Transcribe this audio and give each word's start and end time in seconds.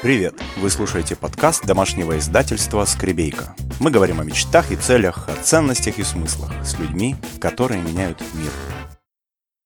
Привет! 0.00 0.34
Вы 0.56 0.70
слушаете 0.70 1.16
подкаст 1.16 1.66
домашнего 1.66 2.16
издательства 2.18 2.84
«Скребейка». 2.84 3.56
Мы 3.80 3.90
говорим 3.90 4.20
о 4.20 4.24
мечтах 4.24 4.70
и 4.70 4.76
целях, 4.76 5.28
о 5.28 5.34
ценностях 5.42 5.98
и 5.98 6.04
смыслах 6.04 6.52
с 6.64 6.78
людьми, 6.78 7.16
которые 7.40 7.82
меняют 7.82 8.22
мир. 8.34 8.52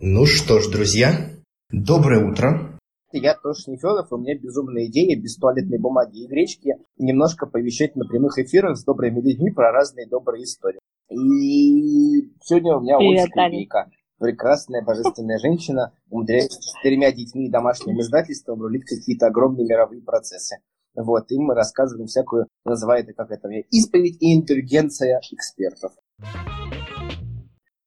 Ну 0.01 0.25
что 0.25 0.61
ж, 0.61 0.71
друзья, 0.71 1.31
доброе 1.71 2.25
утро. 2.27 2.79
Я 3.13 3.35
тоже 3.35 3.71
Нефедов, 3.71 4.11
и 4.11 4.15
у 4.15 4.19
меня 4.19 4.35
безумная 4.39 4.87
идея 4.87 5.21
без 5.21 5.37
туалетной 5.37 5.79
бумаги 5.79 6.25
и 6.25 6.27
гречки 6.27 6.77
немножко 6.97 7.47
повещать 7.47 7.95
на 7.95 8.07
прямых 8.07 8.39
эфирах 8.39 8.79
с 8.79 8.85
добрыми 8.85 9.21
людьми 9.21 9.51
про 9.51 9.71
разные 9.71 10.09
добрые 10.09 10.45
истории. 10.45 10.81
И 11.11 12.33
сегодня 12.43 12.77
у 12.77 12.81
меня 12.81 12.97
Привет, 12.97 13.29
Ольга 13.29 13.31
Скребейка 13.31 13.91
прекрасная, 14.23 14.83
божественная 14.83 15.39
женщина, 15.39 15.93
умудряется 16.09 16.61
с 16.61 16.77
четырьмя 16.77 17.11
детьми 17.11 17.47
и 17.47 17.51
домашним 17.51 18.01
издательством 18.01 18.63
рулить 18.63 18.85
какие-то 18.85 19.27
огромные 19.27 19.67
мировые 19.67 20.01
процессы. 20.01 20.59
Вот, 20.95 21.33
и 21.33 21.39
мы 21.39 21.55
рассказываем 21.55 22.07
всякую, 22.07 22.47
называют 22.65 23.09
это 23.09 23.17
как 23.17 23.33
это, 23.33 23.49
исповедь 23.49 24.23
и 24.23 24.35
интеллигенция 24.35 25.21
экспертов. 25.33 25.93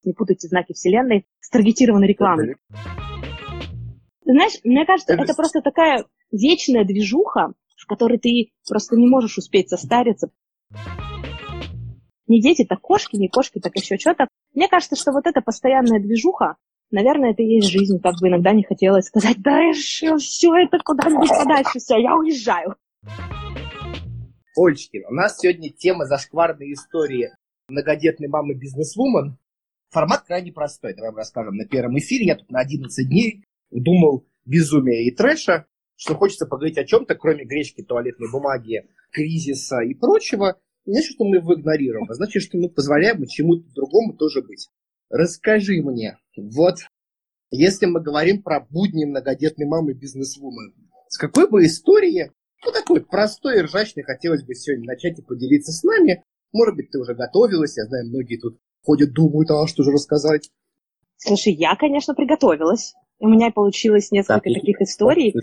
Не 0.03 0.13
путайте 0.13 0.49
знаки 0.49 0.73
Вселенной 0.73 1.25
с 1.39 1.49
таргетированной 1.49 2.07
рекламой. 2.07 2.57
Знаешь, 4.25 4.59
мне 4.63 4.85
кажется, 4.85 5.13
это, 5.13 5.23
это 5.23 5.33
просто 5.35 5.61
такая 5.61 6.05
вечная 6.31 6.83
движуха, 6.83 7.53
в 7.77 7.87
которой 7.87 8.19
ты 8.19 8.51
просто 8.67 8.97
не 8.97 9.07
можешь 9.07 9.37
успеть 9.37 9.69
состариться. 9.69 10.31
Не 12.27 12.41
дети, 12.41 12.65
так 12.65 12.81
кошки, 12.81 13.15
не 13.15 13.29
кошки, 13.29 13.59
так 13.59 13.75
еще 13.75 13.97
что-то. 13.97 14.27
Мне 14.53 14.67
кажется, 14.67 14.95
что 14.95 15.11
вот 15.11 15.27
эта 15.27 15.41
постоянная 15.41 15.99
движуха, 15.99 16.55
наверное, 16.89 17.31
это 17.31 17.43
и 17.43 17.55
есть 17.57 17.69
жизнь, 17.69 17.99
как 18.01 18.15
бы 18.19 18.29
иногда 18.29 18.51
не 18.51 18.63
хотелось 18.63 19.05
сказать, 19.05 19.37
да 19.41 19.59
еще 19.59 20.17
все 20.17 20.55
это 20.55 20.79
куда-нибудь 20.83 21.29
подальше, 21.37 21.79
все, 21.79 21.97
я 21.97 22.15
уезжаю. 22.15 22.75
Ольчкин, 24.57 25.05
у 25.09 25.13
нас 25.13 25.37
сегодня 25.37 25.69
тема 25.69 26.05
зашкварной 26.05 26.73
истории 26.73 27.31
многодетной 27.67 28.27
мамы 28.27 28.55
бизнесвумен. 28.55 29.37
Формат 29.89 30.23
крайне 30.23 30.51
простой, 30.51 30.95
давай 30.95 31.11
мы 31.11 31.17
расскажем. 31.17 31.55
На 31.55 31.65
первом 31.65 31.97
эфире 31.99 32.25
я 32.25 32.35
тут 32.35 32.49
на 32.49 32.59
11 32.59 33.07
дней 33.07 33.43
думал 33.69 34.25
безумия 34.45 35.03
и 35.03 35.11
трэша, 35.11 35.65
что 35.95 36.15
хочется 36.15 36.45
поговорить 36.45 36.77
о 36.77 36.85
чем-то, 36.85 37.15
кроме 37.15 37.45
гречки, 37.45 37.83
туалетной 37.83 38.31
бумаги, 38.31 38.87
кризиса 39.11 39.81
и 39.81 39.93
прочего 39.93 40.57
не 40.85 40.93
значит, 40.93 41.13
что 41.13 41.25
мы 41.25 41.37
его 41.37 41.55
игнорируем, 41.55 42.09
а 42.09 42.13
значит, 42.13 42.43
что 42.43 42.57
мы 42.57 42.69
позволяем 42.69 43.25
чему-то 43.25 43.63
другому 43.73 44.13
тоже 44.13 44.41
быть. 44.41 44.69
Расскажи 45.09 45.81
мне, 45.81 46.17
вот, 46.35 46.77
если 47.51 47.85
мы 47.85 48.01
говорим 48.01 48.41
про 48.41 48.59
будни 48.59 49.05
многодетной 49.05 49.65
мамы 49.65 49.93
бизнесвумен, 49.93 50.73
с 51.07 51.17
какой 51.17 51.49
бы 51.49 51.65
истории, 51.65 52.31
ну, 52.65 52.71
такой 52.71 53.01
простой 53.01 53.59
и 53.59 53.61
ржачной, 53.61 54.03
хотелось 54.03 54.43
бы 54.43 54.55
сегодня 54.55 54.87
начать 54.87 55.19
и 55.19 55.21
поделиться 55.21 55.71
с 55.71 55.83
нами. 55.83 56.23
Может 56.51 56.75
быть, 56.75 56.89
ты 56.89 56.99
уже 56.99 57.13
готовилась, 57.13 57.77
я 57.77 57.85
знаю, 57.85 58.07
многие 58.07 58.37
тут 58.37 58.57
ходят, 58.83 59.13
думают, 59.13 59.51
а 59.51 59.67
что 59.67 59.83
же 59.83 59.91
рассказать. 59.91 60.49
Слушай, 61.17 61.53
я, 61.53 61.75
конечно, 61.75 62.13
приготовилась. 62.15 62.93
У 63.19 63.27
меня 63.27 63.51
получилось 63.51 64.11
несколько 64.11 64.49
так, 64.49 64.53
таких 64.53 64.81
историй. 64.81 65.33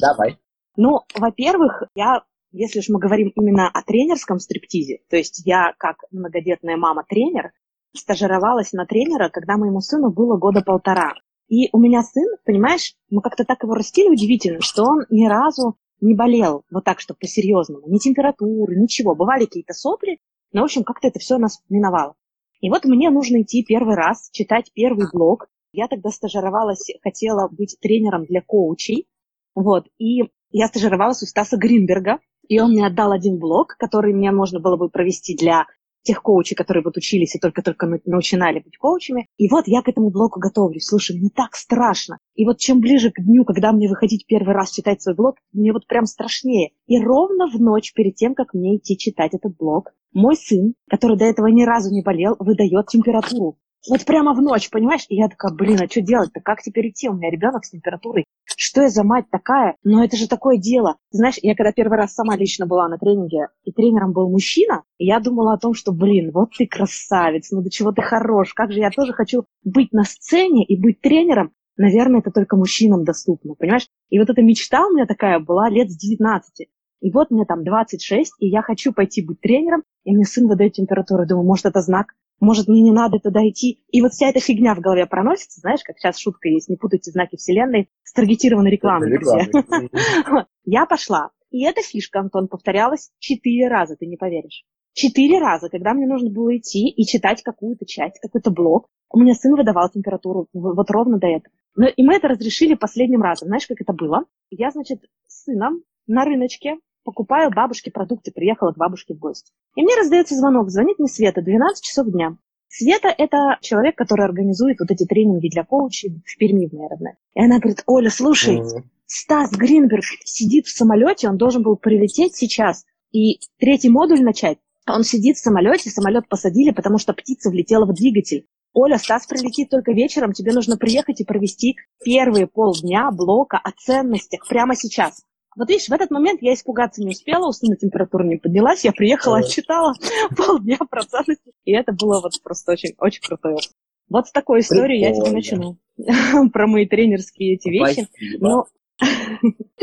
Давай. 0.00 0.38
Ну, 0.76 1.00
во-первых, 1.14 1.82
я 1.94 2.22
если 2.50 2.80
уж 2.80 2.88
мы 2.88 2.98
говорим 2.98 3.32
именно 3.34 3.68
о 3.68 3.82
тренерском 3.82 4.38
стриптизе, 4.38 5.00
то 5.08 5.16
есть 5.16 5.42
я 5.44 5.74
как 5.78 6.04
многодетная 6.10 6.76
мама-тренер 6.76 7.52
стажировалась 7.94 8.72
на 8.72 8.86
тренера, 8.86 9.28
когда 9.28 9.56
моему 9.56 9.80
сыну 9.80 10.10
было 10.10 10.36
года 10.36 10.62
полтора. 10.62 11.14
И 11.48 11.68
у 11.72 11.78
меня 11.78 12.02
сын, 12.02 12.26
понимаешь, 12.44 12.94
мы 13.10 13.22
как-то 13.22 13.44
так 13.44 13.62
его 13.62 13.74
растили 13.74 14.08
удивительно, 14.10 14.60
что 14.60 14.84
он 14.84 15.06
ни 15.10 15.26
разу 15.26 15.76
не 16.00 16.14
болел 16.14 16.64
вот 16.70 16.84
так, 16.84 17.00
что 17.00 17.14
по-серьезному. 17.14 17.88
Ни 17.88 17.98
температуры, 17.98 18.76
ничего. 18.76 19.14
Бывали 19.14 19.46
какие-то 19.46 19.72
сопли, 19.72 20.20
но, 20.52 20.60
в 20.60 20.64
общем, 20.64 20.84
как-то 20.84 21.08
это 21.08 21.18
все 21.18 21.38
нас 21.38 21.62
миновало. 21.68 22.14
И 22.60 22.70
вот 22.70 22.84
мне 22.84 23.10
нужно 23.10 23.42
идти 23.42 23.64
первый 23.64 23.94
раз, 23.94 24.28
читать 24.32 24.70
первый 24.74 25.06
блог. 25.12 25.48
Я 25.72 25.88
тогда 25.88 26.10
стажировалась, 26.10 26.90
хотела 27.02 27.48
быть 27.48 27.76
тренером 27.80 28.24
для 28.24 28.42
коучей. 28.42 29.06
Вот, 29.54 29.86
и 29.98 30.24
я 30.50 30.68
стажировалась 30.68 31.22
у 31.22 31.26
Стаса 31.26 31.56
Гринберга, 31.56 32.18
и 32.48 32.58
он 32.60 32.72
мне 32.72 32.86
отдал 32.86 33.12
один 33.12 33.38
блок, 33.38 33.76
который 33.78 34.12
мне 34.12 34.32
можно 34.32 34.60
было 34.60 34.76
бы 34.76 34.88
провести 34.88 35.36
для 35.36 35.66
тех 36.02 36.22
коучей, 36.22 36.56
которые 36.56 36.82
вот 36.82 36.96
учились 36.96 37.34
и 37.34 37.38
только-только 37.38 38.00
начинали 38.06 38.60
быть 38.60 38.78
коучами. 38.78 39.26
И 39.36 39.48
вот 39.48 39.64
я 39.66 39.82
к 39.82 39.88
этому 39.88 40.10
блоку 40.10 40.40
готовлюсь. 40.40 40.86
Слушай, 40.86 41.18
мне 41.18 41.28
так 41.28 41.54
страшно. 41.54 42.18
И 42.34 42.46
вот 42.46 42.58
чем 42.58 42.80
ближе 42.80 43.10
к 43.10 43.20
дню, 43.20 43.44
когда 43.44 43.72
мне 43.72 43.88
выходить 43.88 44.26
первый 44.26 44.54
раз 44.54 44.70
читать 44.70 45.02
свой 45.02 45.14
блог, 45.14 45.36
мне 45.52 45.72
вот 45.72 45.86
прям 45.86 46.06
страшнее. 46.06 46.70
И 46.86 46.98
ровно 46.98 47.48
в 47.48 47.60
ночь 47.60 47.92
перед 47.92 48.14
тем, 48.14 48.34
как 48.34 48.54
мне 48.54 48.76
идти 48.76 48.96
читать 48.96 49.34
этот 49.34 49.56
блог, 49.56 49.92
мой 50.14 50.36
сын, 50.36 50.74
который 50.88 51.18
до 51.18 51.26
этого 51.26 51.48
ни 51.48 51.64
разу 51.64 51.92
не 51.92 52.02
болел, 52.02 52.36
выдает 52.38 52.86
температуру. 52.86 53.58
Вот 53.86 54.04
прямо 54.04 54.34
в 54.34 54.42
ночь, 54.42 54.70
понимаешь? 54.70 55.04
И 55.08 55.16
я 55.16 55.28
такая, 55.28 55.52
блин, 55.52 55.80
а 55.80 55.86
что 55.88 56.00
делать-то? 56.00 56.40
Как 56.40 56.62
теперь 56.62 56.88
идти? 56.88 57.08
У 57.08 57.14
меня 57.14 57.30
ребенок 57.30 57.64
с 57.64 57.70
температурой. 57.70 58.24
Что 58.44 58.82
я 58.82 58.88
за 58.88 59.04
мать 59.04 59.26
такая? 59.30 59.76
Но 59.84 60.02
это 60.02 60.16
же 60.16 60.26
такое 60.26 60.58
дело. 60.58 60.96
знаешь, 61.10 61.36
я 61.42 61.54
когда 61.54 61.72
первый 61.72 61.96
раз 61.96 62.14
сама 62.14 62.36
лично 62.36 62.66
была 62.66 62.88
на 62.88 62.98
тренинге, 62.98 63.48
и 63.64 63.72
тренером 63.72 64.12
был 64.12 64.28
мужчина, 64.28 64.82
я 64.98 65.20
думала 65.20 65.54
о 65.54 65.58
том, 65.58 65.74
что, 65.74 65.92
блин, 65.92 66.32
вот 66.32 66.50
ты 66.56 66.66
красавец, 66.66 67.50
ну 67.50 67.62
до 67.62 67.70
чего 67.70 67.92
ты 67.92 68.02
хорош, 68.02 68.52
как 68.54 68.72
же 68.72 68.80
я 68.80 68.90
тоже 68.90 69.12
хочу 69.12 69.44
быть 69.64 69.92
на 69.92 70.04
сцене 70.04 70.64
и 70.64 70.80
быть 70.80 71.00
тренером. 71.00 71.52
Наверное, 71.76 72.20
это 72.20 72.32
только 72.32 72.56
мужчинам 72.56 73.04
доступно, 73.04 73.54
понимаешь? 73.54 73.86
И 74.10 74.18
вот 74.18 74.28
эта 74.28 74.42
мечта 74.42 74.84
у 74.86 74.90
меня 74.92 75.06
такая 75.06 75.38
была 75.38 75.68
лет 75.68 75.90
с 75.90 75.96
19. 75.96 76.66
И 77.00 77.10
вот 77.12 77.30
мне 77.30 77.44
там 77.44 77.62
26, 77.62 78.32
и 78.40 78.48
я 78.48 78.62
хочу 78.62 78.92
пойти 78.92 79.24
быть 79.24 79.40
тренером, 79.40 79.84
и 80.02 80.12
мне 80.12 80.24
сын 80.24 80.48
выдает 80.48 80.72
температуру. 80.72 81.26
Думаю, 81.26 81.46
может, 81.46 81.66
это 81.66 81.80
знак? 81.80 82.14
Может, 82.40 82.68
мне 82.68 82.82
не 82.82 82.92
надо 82.92 83.18
туда 83.18 83.46
идти. 83.48 83.82
И 83.90 84.00
вот 84.00 84.12
вся 84.12 84.28
эта 84.28 84.40
фигня 84.40 84.74
в 84.74 84.80
голове 84.80 85.06
проносится, 85.06 85.60
знаешь, 85.60 85.80
как 85.84 85.98
сейчас 85.98 86.18
шутка 86.18 86.48
есть, 86.48 86.68
не 86.68 86.76
путайте 86.76 87.10
знаки 87.10 87.36
Вселенной 87.36 87.88
с 88.04 88.12
таргетированной 88.12 88.70
рекламой. 88.70 89.18
Я 90.64 90.86
пошла. 90.86 91.30
И 91.50 91.64
эта 91.64 91.80
фишка, 91.82 92.20
Антон, 92.20 92.48
повторялась 92.48 93.10
четыре 93.18 93.68
раза, 93.68 93.96
ты 93.96 94.06
не 94.06 94.16
поверишь. 94.16 94.64
Четыре 94.92 95.38
раза, 95.38 95.68
когда 95.68 95.94
мне 95.94 96.06
нужно 96.06 96.30
было 96.30 96.56
идти 96.56 96.88
и 96.88 97.06
читать 97.06 97.42
какую-то 97.42 97.86
часть, 97.86 98.20
какой-то 98.20 98.50
блок, 98.50 98.88
у 99.10 99.18
меня 99.18 99.34
сын 99.34 99.54
выдавал 99.54 99.88
температуру 99.88 100.48
вот 100.52 100.90
ровно 100.90 101.18
до 101.18 101.28
этого. 101.28 101.54
Но, 101.76 101.86
и 101.86 102.02
мы 102.02 102.16
это 102.16 102.28
разрешили 102.28 102.74
последним 102.74 103.22
разом. 103.22 103.48
Знаешь, 103.48 103.66
как 103.66 103.80
это 103.80 103.92
было? 103.92 104.24
Я, 104.50 104.70
значит, 104.70 105.04
с 105.26 105.44
сыном 105.44 105.82
на 106.06 106.24
рыночке 106.24 106.78
покупаю 107.08 107.50
бабушке 107.50 107.90
продукты, 107.90 108.30
приехала 108.30 108.72
к 108.72 108.76
бабушке 108.76 109.14
в 109.14 109.18
гости. 109.18 109.50
И 109.76 109.82
мне 109.82 109.96
раздается 109.96 110.34
звонок, 110.34 110.68
звонит 110.68 110.98
мне 110.98 111.08
Света, 111.08 111.40
12 111.40 111.82
часов 111.82 112.06
дня. 112.08 112.36
Света– 112.68 113.08
это 113.16 113.56
человек, 113.62 113.96
который 113.96 114.26
организует 114.26 114.78
вот 114.78 114.90
эти 114.90 115.06
тренинги 115.06 115.48
для 115.48 115.64
коучей 115.64 116.20
в 116.26 116.36
Перми, 116.36 116.68
наверное. 116.70 117.16
И 117.34 117.42
она 117.42 117.60
говорит, 117.60 117.82
Оля, 117.86 118.10
слушай, 118.10 118.60
Стас 119.06 119.52
Гринберг 119.52 120.04
сидит 120.26 120.66
в 120.66 120.76
самолете, 120.76 121.30
он 121.30 121.38
должен 121.38 121.62
был 121.62 121.76
прилететь 121.76 122.36
сейчас 122.36 122.84
и 123.10 123.40
третий 123.58 123.88
модуль 123.88 124.20
начать. 124.20 124.58
Он 124.86 125.02
сидит 125.02 125.38
в 125.38 125.40
самолете, 125.40 125.88
самолет 125.88 126.28
посадили, 126.28 126.72
потому 126.72 126.98
что 126.98 127.14
птица 127.14 127.48
влетела 127.48 127.86
в 127.86 127.94
двигатель. 127.94 128.46
Оля, 128.74 128.98
Стас 128.98 129.26
прилетит 129.26 129.70
только 129.70 129.92
вечером, 129.92 130.34
тебе 130.34 130.52
нужно 130.52 130.76
приехать 130.76 131.22
и 131.22 131.24
провести 131.24 131.76
первые 132.04 132.46
полдня 132.46 133.10
блока 133.10 133.56
о 133.56 133.72
ценностях 133.72 134.46
прямо 134.46 134.76
сейчас. 134.76 135.24
Вот 135.58 135.68
видишь, 135.70 135.88
в 135.88 135.92
этот 135.92 136.12
момент 136.12 136.40
я 136.40 136.54
испугаться 136.54 137.02
не 137.02 137.10
успела, 137.10 137.48
у 137.48 137.52
температура 137.52 138.22
не 138.22 138.36
поднялась, 138.36 138.84
я 138.84 138.92
приехала, 138.92 139.38
отчитала 139.38 139.92
полдня 140.36 140.78
про 140.88 141.02
ценности, 141.02 141.50
и 141.64 141.72
это 141.72 141.92
было 141.92 142.20
вот 142.20 142.40
просто 142.44 142.72
очень, 142.72 142.94
очень 142.98 143.20
крутой 143.20 143.54
опыт. 143.54 143.70
Вот 144.08 144.28
с 144.28 144.32
такой 144.32 144.60
историей 144.60 145.00
я 145.00 145.12
тебе 145.12 145.32
начну. 145.32 145.76
Про 146.52 146.66
мои 146.68 146.86
тренерские 146.86 147.54
эти 147.54 147.68
вещи. 147.68 148.06
Но... 148.38 148.66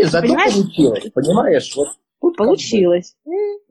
Зато 0.02 0.34
получилось, 0.34 1.12
понимаешь? 1.14 1.75
Вот 2.22 2.38
получилось. 2.38 3.17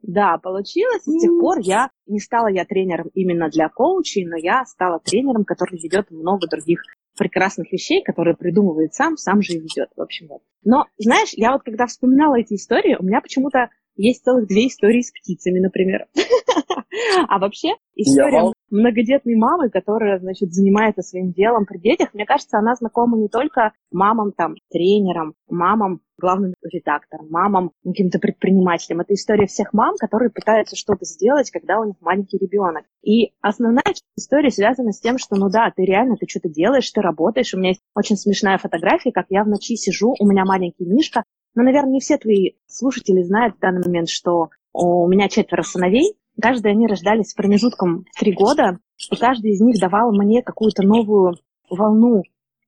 Да, 0.07 0.37
получилось. 0.37 1.01
С 1.03 1.21
тех 1.21 1.31
пор 1.39 1.59
я 1.59 1.89
не 2.05 2.19
стала 2.19 2.47
я 2.47 2.63
тренером 2.65 3.09
именно 3.13 3.49
для 3.49 3.69
коучей, 3.69 4.25
но 4.25 4.37
я 4.37 4.63
стала 4.65 4.99
тренером, 4.99 5.45
который 5.45 5.79
ведет 5.79 6.11
много 6.11 6.47
других 6.47 6.81
прекрасных 7.17 7.71
вещей, 7.71 8.03
которые 8.03 8.35
придумывает 8.35 8.93
сам, 8.93 9.17
сам 9.17 9.41
же 9.41 9.53
и 9.53 9.59
ведет. 9.59 9.89
В 9.95 10.01
общем, 10.01 10.27
вот. 10.27 10.41
Но, 10.63 10.85
знаешь, 10.97 11.33
я 11.33 11.53
вот 11.53 11.63
когда 11.63 11.87
вспоминала 11.87 12.39
эти 12.39 12.53
истории, 12.53 12.95
у 12.99 13.03
меня 13.03 13.21
почему-то 13.21 13.69
есть 13.95 14.23
целых 14.23 14.47
две 14.47 14.67
истории 14.67 15.01
с 15.01 15.11
птицами, 15.11 15.59
например. 15.59 16.07
А 17.27 17.39
вообще, 17.39 17.73
история 17.95 18.53
многодетной 18.69 19.35
мамы, 19.35 19.69
которая, 19.69 20.19
значит, 20.19 20.53
занимается 20.53 21.01
своим 21.01 21.31
делом 21.31 21.65
при 21.65 21.77
детях, 21.77 22.13
мне 22.13 22.25
кажется, 22.25 22.57
она 22.57 22.75
знакома 22.75 23.17
не 23.17 23.27
только 23.27 23.73
мамам, 23.91 24.31
там, 24.31 24.55
тренерам, 24.69 25.33
мамам, 25.49 26.01
главным 26.17 26.53
редактором, 26.63 27.27
мамам, 27.29 27.71
каким-то 27.83 28.19
предпринимателям. 28.19 29.01
Это 29.01 29.13
история 29.13 29.47
всех 29.47 29.73
мам, 29.73 29.95
которые 29.99 30.29
пытаются 30.29 30.75
что-то 30.75 31.05
сделать, 31.05 31.51
когда 31.51 31.79
у 31.79 31.85
них 31.85 31.95
маленький 32.01 32.37
ребенок. 32.37 32.85
И 33.03 33.33
основная 33.41 33.93
история 34.17 34.49
связана 34.49 34.91
с 34.91 34.99
тем, 34.99 35.17
что, 35.17 35.35
ну 35.35 35.49
да, 35.49 35.71
ты 35.75 35.83
реально, 35.83 36.15
ты 36.15 36.25
что-то 36.27 36.49
делаешь, 36.49 36.89
ты 36.89 37.01
работаешь. 37.01 37.53
У 37.53 37.57
меня 37.57 37.69
есть 37.69 37.81
очень 37.95 38.17
смешная 38.17 38.57
фотография, 38.57 39.11
как 39.11 39.25
я 39.29 39.43
в 39.43 39.47
ночи 39.47 39.75
сижу, 39.75 40.15
у 40.19 40.27
меня 40.27 40.45
маленький 40.45 40.85
Мишка, 40.85 41.23
Но, 41.53 41.63
наверное, 41.63 41.93
не 41.93 41.99
все 41.99 42.17
твои 42.17 42.53
слушатели 42.67 43.21
знают 43.21 43.55
в 43.55 43.59
данный 43.59 43.83
момент, 43.85 44.09
что 44.09 44.49
у 44.73 45.07
меня 45.07 45.29
четверо 45.29 45.63
сыновей, 45.63 46.17
каждый 46.41 46.71
они 46.71 46.87
рождались 46.87 47.29
с 47.29 47.33
промежутком 47.33 48.05
в 48.13 48.19
три 48.19 48.33
года, 48.33 48.79
и 49.11 49.15
каждый 49.15 49.51
из 49.51 49.61
них 49.61 49.79
давал 49.79 50.11
мне 50.11 50.41
какую-то 50.41 50.83
новую 50.83 51.35
волну, 51.69 52.23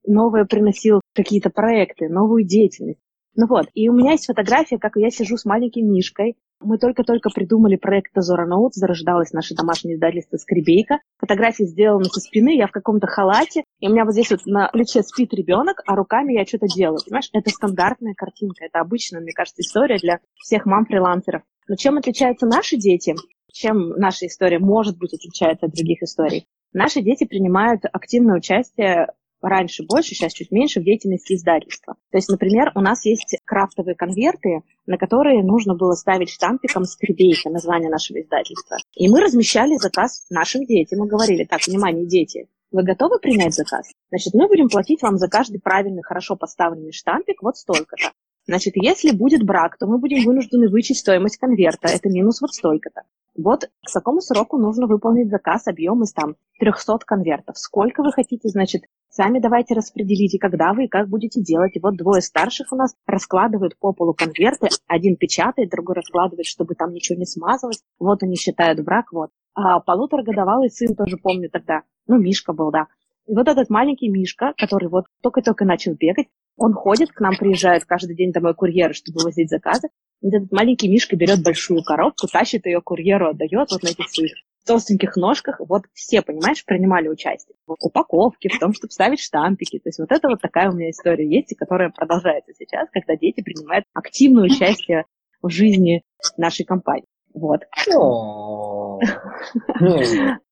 новое 0.06 0.44
приносил 0.44 1.00
какие-то 1.14 1.50
проекты, 1.50 2.08
новую 2.08 2.44
деятельность. 2.44 3.00
Ну 3.34 3.46
вот, 3.46 3.66
и 3.74 3.88
у 3.88 3.92
меня 3.92 4.12
есть 4.12 4.26
фотография, 4.26 4.78
как 4.78 4.96
я 4.96 5.10
сижу 5.10 5.36
с 5.36 5.44
маленьким 5.44 5.92
Мишкой. 5.92 6.36
Мы 6.60 6.76
только-только 6.76 7.30
придумали 7.30 7.76
проект 7.76 8.12
Тазора 8.12 8.46
Ноут, 8.46 8.74
зарождалось 8.74 9.30
наше 9.30 9.54
домашнее 9.54 9.94
издательство 9.94 10.38
«Скребейка». 10.38 10.98
Фотографии 11.18 11.62
сделаны 11.62 12.06
со 12.06 12.18
спины, 12.18 12.56
я 12.56 12.66
в 12.66 12.72
каком-то 12.72 13.06
халате, 13.06 13.62
и 13.78 13.86
у 13.86 13.92
меня 13.92 14.04
вот 14.04 14.14
здесь 14.14 14.32
вот 14.32 14.44
на 14.44 14.66
плече 14.72 15.04
спит 15.04 15.32
ребенок, 15.34 15.82
а 15.86 15.94
руками 15.94 16.32
я 16.32 16.44
что-то 16.44 16.66
делаю. 16.66 16.98
Понимаешь, 17.04 17.30
это 17.32 17.48
стандартная 17.50 18.14
картинка, 18.16 18.64
это 18.64 18.80
обычная, 18.80 19.20
мне 19.20 19.32
кажется, 19.32 19.62
история 19.62 19.98
для 19.98 20.18
всех 20.34 20.66
мам-фрилансеров. 20.66 21.42
Но 21.68 21.76
чем 21.76 21.96
отличаются 21.96 22.44
наши 22.44 22.76
дети? 22.76 23.14
Чем 23.60 23.88
наша 23.96 24.28
история, 24.28 24.60
может 24.60 24.98
быть, 24.98 25.14
отличается 25.14 25.66
от 25.66 25.72
других 25.72 26.00
историй? 26.04 26.46
Наши 26.72 27.02
дети 27.02 27.24
принимают 27.24 27.82
активное 27.92 28.36
участие 28.36 29.08
раньше 29.42 29.82
больше, 29.82 30.10
сейчас 30.10 30.32
чуть 30.32 30.52
меньше 30.52 30.78
в 30.80 30.84
деятельности 30.84 31.32
издательства. 31.32 31.94
То 32.12 32.18
есть, 32.18 32.28
например, 32.28 32.70
у 32.76 32.80
нас 32.80 33.04
есть 33.04 33.36
крафтовые 33.44 33.96
конверты, 33.96 34.60
на 34.86 34.96
которые 34.96 35.42
нужно 35.42 35.74
было 35.74 35.94
ставить 35.94 36.30
штампиком 36.30 36.84
скребейка, 36.84 37.50
название 37.50 37.90
нашего 37.90 38.20
издательства. 38.20 38.76
И 38.94 39.08
мы 39.08 39.20
размещали 39.20 39.74
заказ 39.74 40.24
нашим 40.30 40.64
детям. 40.64 41.00
Мы 41.00 41.08
говорили, 41.08 41.42
так, 41.42 41.66
внимание, 41.66 42.06
дети, 42.06 42.46
вы 42.70 42.84
готовы 42.84 43.18
принять 43.18 43.54
заказ? 43.54 43.90
Значит, 44.10 44.34
мы 44.34 44.46
будем 44.46 44.68
платить 44.68 45.02
вам 45.02 45.18
за 45.18 45.26
каждый 45.26 45.60
правильный, 45.60 46.04
хорошо 46.04 46.36
поставленный 46.36 46.92
штампик 46.92 47.42
вот 47.42 47.56
столько-то. 47.56 48.12
Значит, 48.46 48.74
если 48.76 49.10
будет 49.10 49.42
брак, 49.42 49.76
то 49.78 49.86
мы 49.88 49.98
будем 49.98 50.24
вынуждены 50.24 50.68
вычесть 50.68 51.00
стоимость 51.00 51.38
конверта. 51.38 51.88
Это 51.88 52.08
минус 52.08 52.40
вот 52.40 52.54
столько-то. 52.54 53.02
Вот 53.38 53.70
к 53.86 53.92
такому 53.92 54.20
сроку 54.20 54.58
нужно 54.58 54.86
выполнить 54.86 55.30
заказ, 55.30 55.66
объем 55.66 56.02
из 56.02 56.12
там 56.12 56.36
300 56.58 56.98
конвертов. 57.06 57.56
Сколько 57.56 58.02
вы 58.02 58.12
хотите, 58.12 58.48
значит, 58.48 58.82
Сами 59.10 59.40
давайте 59.40 59.74
распределите, 59.74 60.38
когда 60.38 60.72
вы 60.72 60.84
и 60.84 60.88
как 60.88 61.08
будете 61.08 61.42
делать. 61.42 61.74
И 61.74 61.80
вот 61.80 61.96
двое 61.96 62.20
старших 62.20 62.72
у 62.72 62.76
нас 62.76 62.94
раскладывают 63.06 63.76
по 63.78 63.92
полу 63.92 64.14
конверты. 64.14 64.68
Один 64.86 65.16
печатает, 65.16 65.70
другой 65.70 65.96
раскладывает, 65.96 66.46
чтобы 66.46 66.74
там 66.74 66.92
ничего 66.92 67.18
не 67.18 67.24
смазалось. 67.24 67.82
Вот 67.98 68.22
они 68.22 68.36
считают 68.36 68.80
брак, 68.84 69.06
вот. 69.12 69.30
А 69.54 69.80
полуторагодовалый 69.80 70.70
сын 70.70 70.94
тоже 70.94 71.16
помню 71.16 71.50
тогда. 71.50 71.82
Ну, 72.06 72.18
Мишка 72.18 72.52
был, 72.52 72.70
да. 72.70 72.86
И 73.26 73.34
вот 73.34 73.48
этот 73.48 73.70
маленький 73.70 74.08
Мишка, 74.08 74.52
который 74.56 74.88
вот 74.88 75.06
только-только 75.22 75.64
начал 75.64 75.94
бегать, 75.94 76.28
он 76.56 76.74
ходит, 76.74 77.10
к 77.10 77.20
нам 77.20 77.34
приезжает 77.36 77.86
каждый 77.86 78.14
день 78.14 78.32
домой 78.32 78.54
курьеры, 78.54 78.92
чтобы 78.92 79.24
возить 79.24 79.48
заказы. 79.48 79.88
Вот 80.20 80.34
этот 80.34 80.52
маленький 80.52 80.88
Мишка 80.88 81.16
берет 81.16 81.42
большую 81.42 81.82
коробку, 81.82 82.26
тащит 82.26 82.66
ее 82.66 82.80
курьеру, 82.80 83.30
отдает 83.30 83.70
вот 83.70 83.82
на 83.82 83.88
этих 83.88 84.08
своих 84.08 84.32
толстеньких 84.66 85.16
ножках, 85.16 85.60
вот 85.60 85.84
все, 85.94 86.20
понимаешь, 86.20 86.64
принимали 86.64 87.08
участие 87.08 87.56
в 87.66 87.74
упаковке, 87.80 88.50
в 88.50 88.58
том, 88.58 88.74
чтобы 88.74 88.90
ставить 88.90 89.20
штампики. 89.20 89.78
То 89.78 89.88
есть 89.88 89.98
вот 89.98 90.12
это 90.12 90.28
вот 90.28 90.42
такая 90.42 90.70
у 90.70 90.74
меня 90.74 90.90
история 90.90 91.26
есть, 91.26 91.52
и 91.52 91.54
которая 91.54 91.90
продолжается 91.90 92.52
сейчас, 92.56 92.88
когда 92.92 93.16
дети 93.16 93.40
принимают 93.40 93.86
активное 93.94 94.44
участие 94.44 95.04
в 95.40 95.48
жизни 95.48 96.02
нашей 96.36 96.66
компании. 96.66 97.06
Вот. 97.32 97.62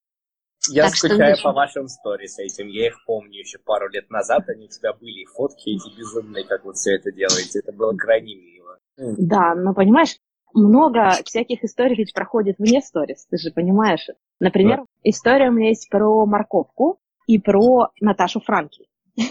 Я 0.68 0.90
скучаю 0.90 1.36
по 1.42 1.52
вашим 1.52 1.88
сторис 1.88 2.38
этим. 2.38 2.68
Я 2.68 2.88
их 2.88 3.04
помню 3.06 3.38
еще 3.38 3.58
пару 3.58 3.88
лет 3.88 4.10
назад. 4.10 4.48
Они 4.48 4.66
у 4.66 4.68
тебя 4.68 4.92
были, 4.94 5.22
и 5.22 5.26
фотки 5.26 5.70
эти 5.70 5.96
безумные, 5.96 6.44
как 6.44 6.64
вы 6.64 6.72
все 6.72 6.96
это 6.96 7.12
делаете. 7.12 7.60
Это 7.60 7.72
было 7.72 7.96
крайне 7.96 8.34
мило. 8.34 8.65
Да, 8.96 9.54
но 9.54 9.74
понимаешь, 9.74 10.16
много 10.54 11.10
всяких 11.24 11.62
историй 11.64 11.96
ведь 11.96 12.14
проходит 12.14 12.56
вне 12.58 12.80
сторис, 12.80 13.26
ты 13.26 13.36
же 13.36 13.50
понимаешь. 13.50 14.06
Например, 14.40 14.78
да. 14.78 14.84
история 15.02 15.50
у 15.50 15.52
меня 15.52 15.68
есть 15.68 15.88
про 15.90 16.24
морковку 16.24 16.98
и 17.26 17.38
про 17.38 17.88
Наташу 18.00 18.40
Франки. 18.40 18.86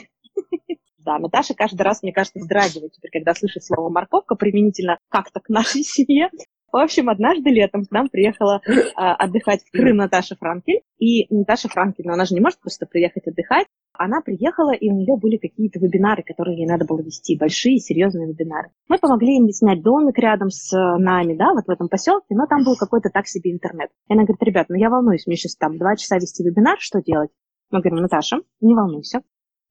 Да, 1.05 1.19
Наташа 1.19 1.53
каждый 1.53 1.83
раз, 1.83 2.01
мне 2.01 2.11
кажется, 2.11 2.39
вздрагивает 2.39 2.93
теперь, 2.93 3.11
когда 3.11 3.35
слышит 3.35 3.63
слово 3.63 3.91
морковка 3.91 4.33
применительно 4.33 4.97
как-то 5.09 5.39
к 5.39 5.49
нашей 5.49 5.83
семье. 5.83 6.31
В 6.71 6.77
общем, 6.77 7.09
однажды 7.09 7.51
летом 7.51 7.85
к 7.85 7.91
нам 7.91 8.09
приехала 8.09 8.59
э, 8.67 8.71
отдыхать 8.97 9.61
в 9.63 9.71
Крым 9.71 9.97
Наташа 9.97 10.35
Франкель. 10.35 10.81
И 10.97 11.27
Наташа 11.33 11.69
Франкель, 11.69 12.05
ну, 12.07 12.13
она 12.13 12.25
же 12.25 12.33
не 12.33 12.41
может 12.41 12.59
просто 12.59 12.87
приехать 12.87 13.27
отдыхать. 13.27 13.67
Она 13.97 14.21
приехала, 14.21 14.71
и 14.71 14.89
у 14.89 14.93
нее 14.93 15.17
были 15.17 15.37
какие-то 15.37 15.79
вебинары, 15.79 16.23
которые 16.23 16.57
ей 16.57 16.67
надо 16.67 16.85
было 16.85 17.01
вести, 17.01 17.37
большие, 17.37 17.77
серьезные 17.79 18.27
вебинары. 18.27 18.69
Мы 18.87 18.97
помогли 18.97 19.37
им 19.37 19.49
снять 19.49 19.81
домик 19.81 20.17
рядом 20.17 20.49
с 20.49 20.73
э, 20.73 20.97
нами, 20.97 21.35
да, 21.35 21.53
вот 21.53 21.65
в 21.65 21.69
этом 21.69 21.87
поселке, 21.87 22.35
но 22.35 22.45
там 22.47 22.63
был 22.63 22.75
какой-то 22.75 23.09
так 23.09 23.27
себе 23.27 23.51
интернет. 23.51 23.89
И 24.07 24.13
она 24.13 24.23
говорит, 24.23 24.43
ребят, 24.43 24.67
ну 24.69 24.75
я 24.75 24.89
волнуюсь, 24.89 25.27
мне 25.27 25.35
сейчас 25.35 25.55
там 25.55 25.77
два 25.77 25.95
часа 25.95 26.15
вести 26.17 26.43
вебинар, 26.43 26.77
что 26.79 27.01
делать? 27.01 27.31
Мы 27.71 27.79
говорим, 27.79 28.01
Наташа, 28.01 28.41
не 28.61 28.73
волнуйся. 28.73 29.21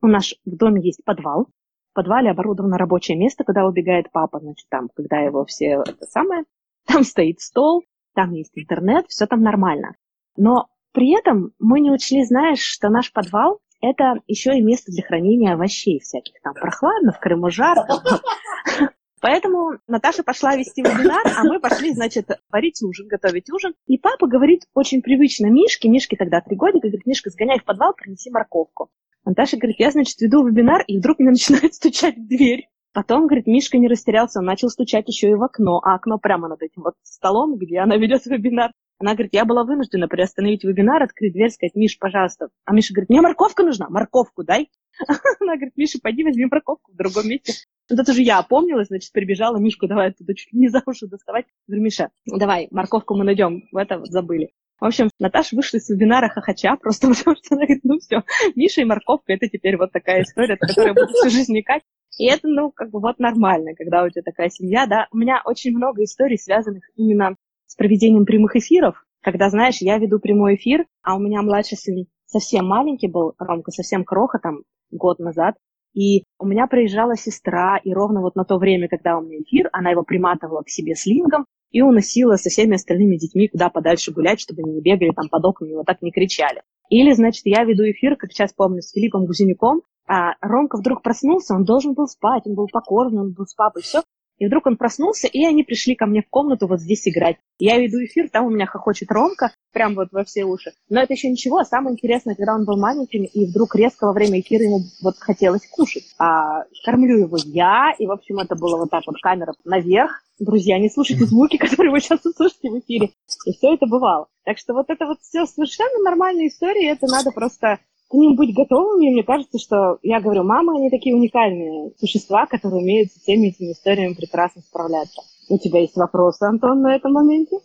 У 0.03 0.07
нас 0.07 0.35
в 0.45 0.57
доме 0.57 0.83
есть 0.83 1.05
подвал, 1.05 1.47
в 1.91 1.95
подвале 1.95 2.31
оборудовано 2.31 2.77
рабочее 2.77 3.17
место, 3.17 3.45
куда 3.45 3.67
убегает 3.67 4.11
папа, 4.13 4.41
значит, 4.41 4.67
там, 4.69 4.89
когда 4.95 5.19
его 5.19 5.45
все 5.45 5.83
это 5.87 6.07
самое, 6.07 6.45
там 6.87 7.05
стоит 7.05 7.41
стол, 7.41 7.85
там 8.15 8.33
есть 8.33 8.53
интернет, 8.55 9.07
все 9.09 9.27
там 9.27 9.43
нормально. 9.43 9.95
Но 10.37 10.67
при 10.93 11.17
этом 11.17 11.53
мы 11.59 11.81
не 11.81 11.91
учли, 11.91 12.25
знаешь, 12.25 12.61
что 12.61 12.89
наш 12.89 13.13
подвал– 13.13 13.61
это 13.91 14.21
еще 14.27 14.57
и 14.57 14.63
место 14.63 14.93
для 14.93 15.03
хранения 15.03 15.55
овощей 15.55 16.01
всяких. 16.01 16.41
Там 16.43 16.55
прохладно, 16.55 17.13
в 17.13 17.21
Крыму 17.21 17.51
жарко. 17.51 18.03
Поэтому 19.21 19.79
Наташа 19.89 20.23
пошла 20.23 20.55
вести 20.55 20.83
вебинар, 20.83 21.23
а 21.35 21.45
мы 21.45 21.59
пошли, 21.59 21.95
значит, 21.95 22.29
варить 22.51 22.83
ужин, 22.83 23.09
готовить 23.09 23.51
ужин. 23.51 23.73
И 23.87 23.97
папа 23.97 24.27
говорит 24.27 24.67
очень 24.75 25.01
привычно 25.01 25.47
Мишке, 25.47 25.89
Мишке 25.89 26.17
тогда 26.17 26.43
три 26.43 26.57
годика, 26.57 26.89
говорит, 26.89 27.07
Мишка, 27.07 27.31
сгоняй 27.31 27.59
в 27.59 27.65
подвал, 27.65 27.95
принеси 27.95 28.31
морковку. 28.31 28.91
Наташа 29.25 29.57
говорит, 29.57 29.77
я, 29.79 29.91
значит, 29.91 30.21
веду 30.21 30.47
вебинар, 30.47 30.85
и 30.87 30.99
вдруг 30.99 31.21
мне 31.21 31.31
начинает 31.31 31.75
стучать 31.75 32.17
в 32.19 32.27
дверь. 32.27 32.69
Потом, 32.93 33.27
говорит, 33.27 33.47
Мишка 33.47 33.79
не 33.79 33.89
растерялся, 33.89 34.41
он 34.41 34.45
начал 34.45 34.69
стучать 34.69 35.09
еще 35.09 35.31
и 35.31 35.35
в 35.35 35.43
окно, 35.43 35.81
а 35.83 35.95
окно 35.95 36.19
прямо 36.19 36.49
над 36.49 36.63
этим 36.63 36.83
вот 36.83 36.95
столом, 37.03 37.57
где 37.57 37.79
она 37.79 37.97
ведет 37.97 38.27
вебинар. 38.27 38.73
Она 38.99 39.15
говорит, 39.15 39.35
я 39.35 39.45
была 39.45 39.65
вынуждена 39.65 40.09
приостановить 40.09 40.65
вебинар, 40.65 41.03
открыть 41.03 41.33
дверь, 41.33 41.51
сказать, 41.51 41.75
Миш, 41.75 41.99
пожалуйста. 41.99 42.49
А 42.65 42.73
Миша 42.73 42.95
говорит, 42.95 43.11
мне 43.11 43.21
морковка 43.21 43.63
нужна, 43.63 43.89
морковку 43.89 44.45
дай. 44.45 44.71
Она 45.41 45.57
говорит, 45.57 45.77
Миша, 45.77 45.99
пойди 46.01 46.25
возьми 46.25 46.47
морковку 46.47 46.93
в 46.93 46.97
другом 46.97 47.29
месте. 47.29 47.53
Вот 47.91 47.99
это 47.99 48.13
же 48.13 48.23
я 48.23 48.39
опомнилась, 48.39 48.89
значит, 48.89 49.13
прибежала, 49.13 49.59
Мишку 49.59 49.87
давай 49.87 50.09
оттуда 50.09 50.35
чуть 50.35 50.53
не 50.53 50.69
за 50.69 50.83
уши 50.87 51.07
доставать. 51.07 51.47
Говорю, 51.67 51.83
Миша, 51.83 52.11
давай, 52.27 52.69
морковку 52.71 53.15
мы 53.15 53.25
найдем. 53.25 53.65
В 53.73 53.77
это 53.77 53.99
вот 53.99 54.09
забыли. 54.09 54.53
В 54.81 54.87
общем, 54.87 55.09
Наташа 55.19 55.57
вышла 55.57 55.79
из 55.79 55.89
вебинара 55.89 56.29
хохоча, 56.29 56.77
просто 56.77 57.09
потому 57.15 57.37
что 57.37 57.55
она 57.55 57.65
говорит, 57.65 57.85
ну 57.85 57.99
все, 57.99 58.23
Миша 58.55 58.83
и 58.83 58.85
морковка, 58.85 59.33
это 59.33 59.49
теперь 59.49 59.77
вот 59.77 59.93
такая 59.93 60.23
история, 60.23 60.57
которая 60.57 60.95
будет 60.95 61.11
всю 61.11 61.31
жизнь 61.31 61.53
никать. 61.53 61.83
И 62.17 62.27
это, 62.27 62.47
ну, 62.47 62.71
как 62.71 62.91
бы 62.91 63.01
вот 63.01 63.19
нормально, 63.19 63.75
когда 63.75 64.05
у 64.05 64.09
тебя 64.09 64.23
такая 64.23 64.49
семья, 64.49 64.87
да. 64.87 65.09
У 65.11 65.17
меня 65.17 65.43
очень 65.45 65.73
много 65.77 66.05
историй, 66.05 66.39
связанных 66.39 66.85
именно 66.97 67.35
с 67.67 67.77
проведением 67.77 68.25
прямых 68.25 68.57
эфиров, 68.57 69.05
когда, 69.21 69.49
знаешь, 69.51 69.79
я 69.81 69.99
веду 69.99 70.19
прямой 70.19 70.57
эфир, 70.57 70.87
а 71.03 71.17
у 71.17 71.19
меня 71.19 71.43
младший 71.43 71.79
сын 71.79 72.07
совсем 72.27 72.67
маленький 72.67 73.09
был, 73.09 73.35
Ромка, 73.39 73.71
совсем 73.71 74.05
кроха, 74.05 74.39
там, 74.39 74.63
год 74.91 75.19
назад, 75.19 75.57
и 75.95 76.25
у 76.39 76.47
меня 76.47 76.67
приезжала 76.67 77.17
сестра, 77.17 77.79
и 77.83 77.93
ровно 77.93 78.21
вот 78.21 78.35
на 78.35 78.45
то 78.45 78.59
время, 78.59 78.89
когда 78.89 79.17
у 79.17 79.23
меня 79.23 79.39
эфир, 79.39 79.71
она 79.73 79.91
его 79.91 80.03
приматывала 80.03 80.63
к 80.63 80.69
себе 80.69 80.95
слингом 80.95 81.47
и 81.71 81.83
уносила 81.83 82.37
со 82.37 82.51
всеми 82.51 82.75
остальными 82.75 83.17
детьми 83.17 83.49
куда 83.49 83.69
подальше 83.69 84.13
гулять, 84.13 84.41
чтобы 84.41 84.63
они 84.63 84.75
не 84.75 84.83
бегали 84.83 85.11
там 85.11 85.29
под 85.29 85.45
окнами, 85.45 85.75
вот 85.75 85.87
так 85.87 86.03
не 86.03 86.11
кричали. 86.11 86.63
Или, 86.89 87.13
значит, 87.13 87.43
я 87.47 87.65
веду 87.65 87.85
эфир, 87.85 88.17
как 88.17 88.33
сейчас 88.33 88.53
помню, 88.53 88.83
с 88.83 88.93
Филиппом 88.93 89.25
Гузенюком, 89.25 89.83
а 90.07 90.35
Ромка 90.41 90.77
вдруг 90.77 91.03
проснулся, 91.03 91.55
он 91.55 91.65
должен 91.65 91.95
был 91.95 92.07
спать, 92.07 92.43
он 92.45 92.55
был 92.55 92.69
покорный, 92.71 93.23
он 93.23 93.33
был 93.33 93.47
с 93.47 93.55
папой, 93.55 93.83
все. 93.83 94.03
И 94.39 94.47
вдруг 94.47 94.67
он 94.67 94.77
проснулся, 94.77 95.29
и 95.29 95.45
они 95.45 95.63
пришли 95.63 95.95
ко 95.95 96.07
мне 96.07 96.23
в 96.23 96.29
комнату 96.29 96.67
вот 96.67 96.81
здесь 96.81 97.07
играть. 97.07 97.37
Я 97.59 97.79
веду 97.79 98.05
эфир, 98.05 98.29
там 98.29 98.47
у 98.47 98.51
меня 98.51 98.67
хохочет 98.67 99.11
Ромка, 99.11 99.53
прям 99.73 99.95
вот 99.95 100.09
во 100.11 100.25
все 100.25 100.45
уши. 100.45 100.73
Но 100.89 101.01
это 101.01 101.13
еще 101.13 101.31
ничего, 101.31 101.59
а 101.59 101.65
самое 101.65 101.95
интересное, 101.95 102.35
когда 102.35 102.55
он 102.55 102.65
был 102.65 102.77
маленьким, 102.77 103.25
и 103.25 103.47
вдруг 103.47 103.77
резко 103.77 104.07
во 104.07 104.13
время 104.13 104.41
эфира 104.41 104.65
ему 104.65 104.81
вот 105.03 105.17
хотелось 105.19 105.67
кушать. 105.71 106.15
А 106.19 106.65
кормлю 106.85 107.19
его 107.19 107.37
я, 107.45 107.93
и, 107.99 108.07
в 108.07 108.11
общем, 108.11 108.39
это 108.39 108.57
было 108.57 108.77
вот 108.77 108.91
так 108.91 109.05
вот 109.07 109.17
камера 109.21 109.55
наверх. 109.65 110.23
Друзья, 110.41 110.79
не 110.81 110.91
слушайте 110.91 111.27
звуки, 111.27 111.57
которые 111.59 111.93
вы 111.93 112.01
сейчас 112.01 112.25
услышите 112.27 112.71
в 112.71 112.79
эфире. 112.81 113.11
И 113.47 113.53
все 113.53 113.75
это 113.75 113.87
бывало. 113.87 114.27
Так 114.45 114.59
что 114.59 114.75
вот 114.75 114.91
это 114.91 115.07
вот 115.07 115.21
все 115.21 115.47
совершенно 115.47 116.03
нормальная 116.03 116.49
история, 116.49 116.91
это 116.91 117.07
надо 117.07 117.31
просто 117.31 117.79
к 118.09 118.15
ним 118.15 118.37
быть 118.37 118.55
готовыми. 118.55 119.13
Мне 119.13 119.23
кажется, 119.25 119.59
что, 119.59 119.99
я 120.03 120.21
говорю, 120.21 120.45
мамы, 120.45 120.77
они 120.77 120.91
такие 120.91 121.15
уникальные 121.15 121.93
существа, 121.99 122.47
которые 122.47 122.83
умеют 122.83 123.11
с 123.11 123.21
всеми 123.21 123.49
этими 123.49 123.73
историями 123.73 124.15
прекрасно 124.15 124.63
справляться. 124.63 125.23
У 125.49 125.59
тебя 125.59 125.81
есть 125.81 125.97
вопросы, 125.97 126.45
Антон, 126.45 126.81
на 126.81 126.95
этом 126.95 127.13
моменте? 127.13 127.59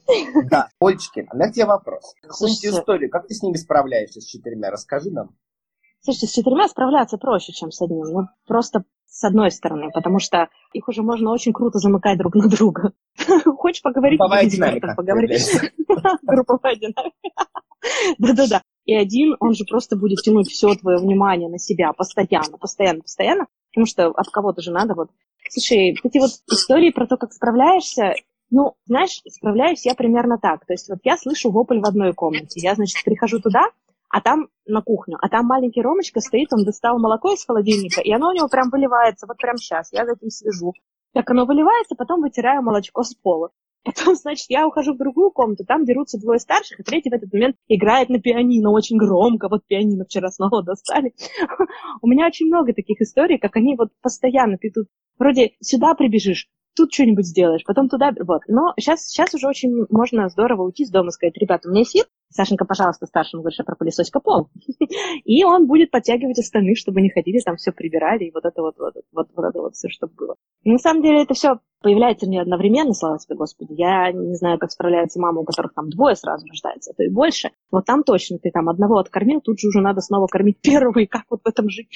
Да, 0.49 0.67
Олечкин, 0.81 1.27
а 1.29 1.47
к 1.47 1.53
тебе 1.53 1.65
вопрос. 1.65 2.13
Какую-нибудь 2.21 2.65
историю, 2.65 3.09
как 3.09 3.27
ты 3.27 3.33
с 3.33 3.41
ними 3.41 3.55
справляешься, 3.55 4.19
с 4.19 4.25
четырьмя? 4.25 4.69
Расскажи 4.69 5.11
нам. 5.11 5.29
Слушайте, 6.01 6.27
с 6.27 6.31
четырьмя 6.31 6.67
справляться 6.67 7.17
проще, 7.17 7.51
чем 7.53 7.71
с 7.71 7.81
одним. 7.81 8.05
Ну, 8.05 8.27
просто 8.47 8.83
с 9.05 9.23
одной 9.23 9.51
стороны, 9.51 9.89
потому 9.93 10.19
что 10.19 10.47
их 10.73 10.87
уже 10.87 11.03
можно 11.03 11.31
очень 11.31 11.51
круто 11.51 11.79
замыкать 11.79 12.17
друг 12.17 12.35
на 12.35 12.47
друга. 12.47 12.93
Хочешь 13.57 13.81
поговорить? 13.81 14.19
Групповая 14.19 14.49
динамика. 14.49 14.93
Поговорить. 14.95 15.59
Групповая 16.23 16.75
динамика. 16.75 17.21
Да-да-да. 18.17 18.61
И 18.89 18.95
один, 18.95 19.35
он 19.39 19.53
же 19.53 19.65
просто 19.65 19.95
будет 19.95 20.23
тянуть 20.23 20.49
все 20.49 20.73
твое 20.73 20.97
внимание 20.97 21.47
на 21.47 21.59
себя 21.59 21.93
постоянно, 21.93 22.57
постоянно, 22.57 23.01
постоянно, 23.01 23.45
потому 23.71 23.85
что 23.85 24.07
от 24.07 24.29
кого-то 24.29 24.63
же 24.63 24.71
надо 24.71 24.95
вот... 24.95 25.11
Слушай, 25.47 25.95
эти 26.03 26.17
вот 26.17 26.31
истории 26.51 26.89
про 26.89 27.05
то, 27.05 27.15
как 27.15 27.31
справляешься, 27.31 28.15
ну, 28.49 28.73
знаешь, 28.87 29.21
справляюсь 29.27 29.85
я 29.85 29.93
примерно 29.93 30.39
так. 30.39 30.65
То 30.65 30.73
есть 30.73 30.89
вот 30.89 30.97
я 31.03 31.17
слышу 31.17 31.51
вопль 31.51 31.79
в 31.79 31.85
одной 31.85 32.13
комнате. 32.15 32.59
Я, 32.61 32.73
значит, 32.73 33.03
прихожу 33.05 33.39
туда, 33.39 33.67
а 34.09 34.21
там 34.21 34.47
на 34.65 34.81
кухню, 34.81 35.19
а 35.21 35.29
там 35.29 35.45
маленький 35.45 35.83
Ромочка 35.83 36.19
стоит, 36.19 36.51
он 36.51 36.65
достал 36.65 36.97
молоко 36.97 37.31
из 37.31 37.45
холодильника, 37.45 38.01
и 38.01 38.11
оно 38.11 38.29
у 38.29 38.33
него 38.33 38.47
прям 38.47 38.71
выливается, 38.71 39.27
вот 39.27 39.37
прям 39.37 39.57
сейчас, 39.57 39.93
я 39.93 40.03
за 40.07 40.13
этим 40.13 40.31
слежу. 40.31 40.73
Как 41.13 41.29
оно 41.29 41.45
выливается, 41.45 41.93
потом 41.95 42.21
вытираю 42.21 42.63
молочко 42.63 43.03
с 43.03 43.13
пола. 43.13 43.51
Потом, 43.83 44.15
значит, 44.15 44.45
я 44.49 44.67
ухожу 44.67 44.93
в 44.93 44.97
другую 44.97 45.31
комнату, 45.31 45.65
там 45.65 45.85
дерутся 45.85 46.19
двое 46.19 46.39
старших, 46.39 46.79
и 46.79 46.83
третий 46.83 47.09
в 47.09 47.13
этот 47.13 47.31
момент 47.31 47.55
играет 47.67 48.09
на 48.09 48.19
пианино 48.19 48.71
очень 48.71 48.97
громко. 48.97 49.47
Вот 49.49 49.65
пианино 49.67 50.05
вчера 50.05 50.29
снова 50.29 50.63
достали. 50.63 51.13
У 52.01 52.07
меня 52.07 52.27
очень 52.27 52.47
много 52.47 52.73
таких 52.73 53.01
историй, 53.01 53.37
как 53.37 53.55
они 53.55 53.75
вот 53.75 53.89
постоянно, 54.01 54.57
ты 54.57 54.71
тут 54.71 54.87
вроде 55.17 55.51
сюда 55.61 55.95
прибежишь, 55.95 56.47
тут 56.79 56.93
что-нибудь 56.93 57.25
сделаешь, 57.25 57.63
потом 57.65 57.89
туда, 57.89 58.11
вот. 58.25 58.41
Но 58.47 58.73
сейчас, 58.77 59.05
сейчас 59.05 59.33
уже 59.33 59.47
очень 59.47 59.85
можно 59.89 60.29
здорово 60.29 60.63
уйти 60.63 60.85
с 60.85 60.89
дома 60.89 61.09
и 61.09 61.11
сказать, 61.11 61.37
ребята, 61.37 61.67
у 61.67 61.71
меня 61.71 61.83
эфир, 61.83 62.05
Сашенька, 62.29 62.63
пожалуйста, 62.65 63.05
старшему 63.05 63.41
говоришь, 63.41 63.59
пропылесось-ка 63.65 64.19
пол. 64.19 64.49
И 65.25 65.43
он 65.43 65.67
будет 65.67 65.91
подтягивать 65.91 66.39
остальных, 66.39 66.77
чтобы 66.77 67.01
не 67.01 67.09
ходили, 67.09 67.39
там 67.39 67.57
все 67.57 67.71
прибирали, 67.71 68.25
и 68.25 68.31
вот 68.31 68.45
это 68.45 68.61
вот, 68.61 68.75
вот, 68.77 68.93
вот, 69.11 69.27
вот 69.35 69.45
это 69.45 69.59
вот 69.59 69.75
все, 69.75 69.89
чтобы 69.89 70.13
было. 70.15 70.35
И 70.63 70.71
на 70.71 70.77
самом 70.77 71.01
деле 71.01 71.23
это 71.23 71.33
все 71.33 71.59
появляется 71.81 72.27
не 72.27 72.39
одновременно, 72.39 72.93
слава 72.93 73.17
тебе, 73.17 73.35
Господи. 73.35 73.73
Я 73.73 74.11
не 74.11 74.35
знаю, 74.35 74.59
как 74.59 74.71
справляется 74.71 75.19
мама, 75.19 75.41
у 75.41 75.45
которых 75.45 75.73
там 75.73 75.89
двое 75.89 76.15
сразу 76.15 76.45
рождается, 76.47 76.91
а 76.91 76.93
то 76.95 77.03
и 77.03 77.09
больше. 77.09 77.49
Вот 77.71 77.85
там 77.85 78.03
точно 78.03 78.37
ты 78.37 78.51
там 78.51 78.69
одного 78.69 78.97
откормил, 78.97 79.41
тут 79.41 79.59
же 79.59 79.67
уже 79.67 79.81
надо 79.81 80.01
снова 80.01 80.27
кормить 80.27 80.59
первого, 80.61 80.99
и 80.99 81.07
как 81.07 81.23
вот 81.29 81.41
в 81.43 81.47
этом 81.47 81.69
жить 81.69 81.89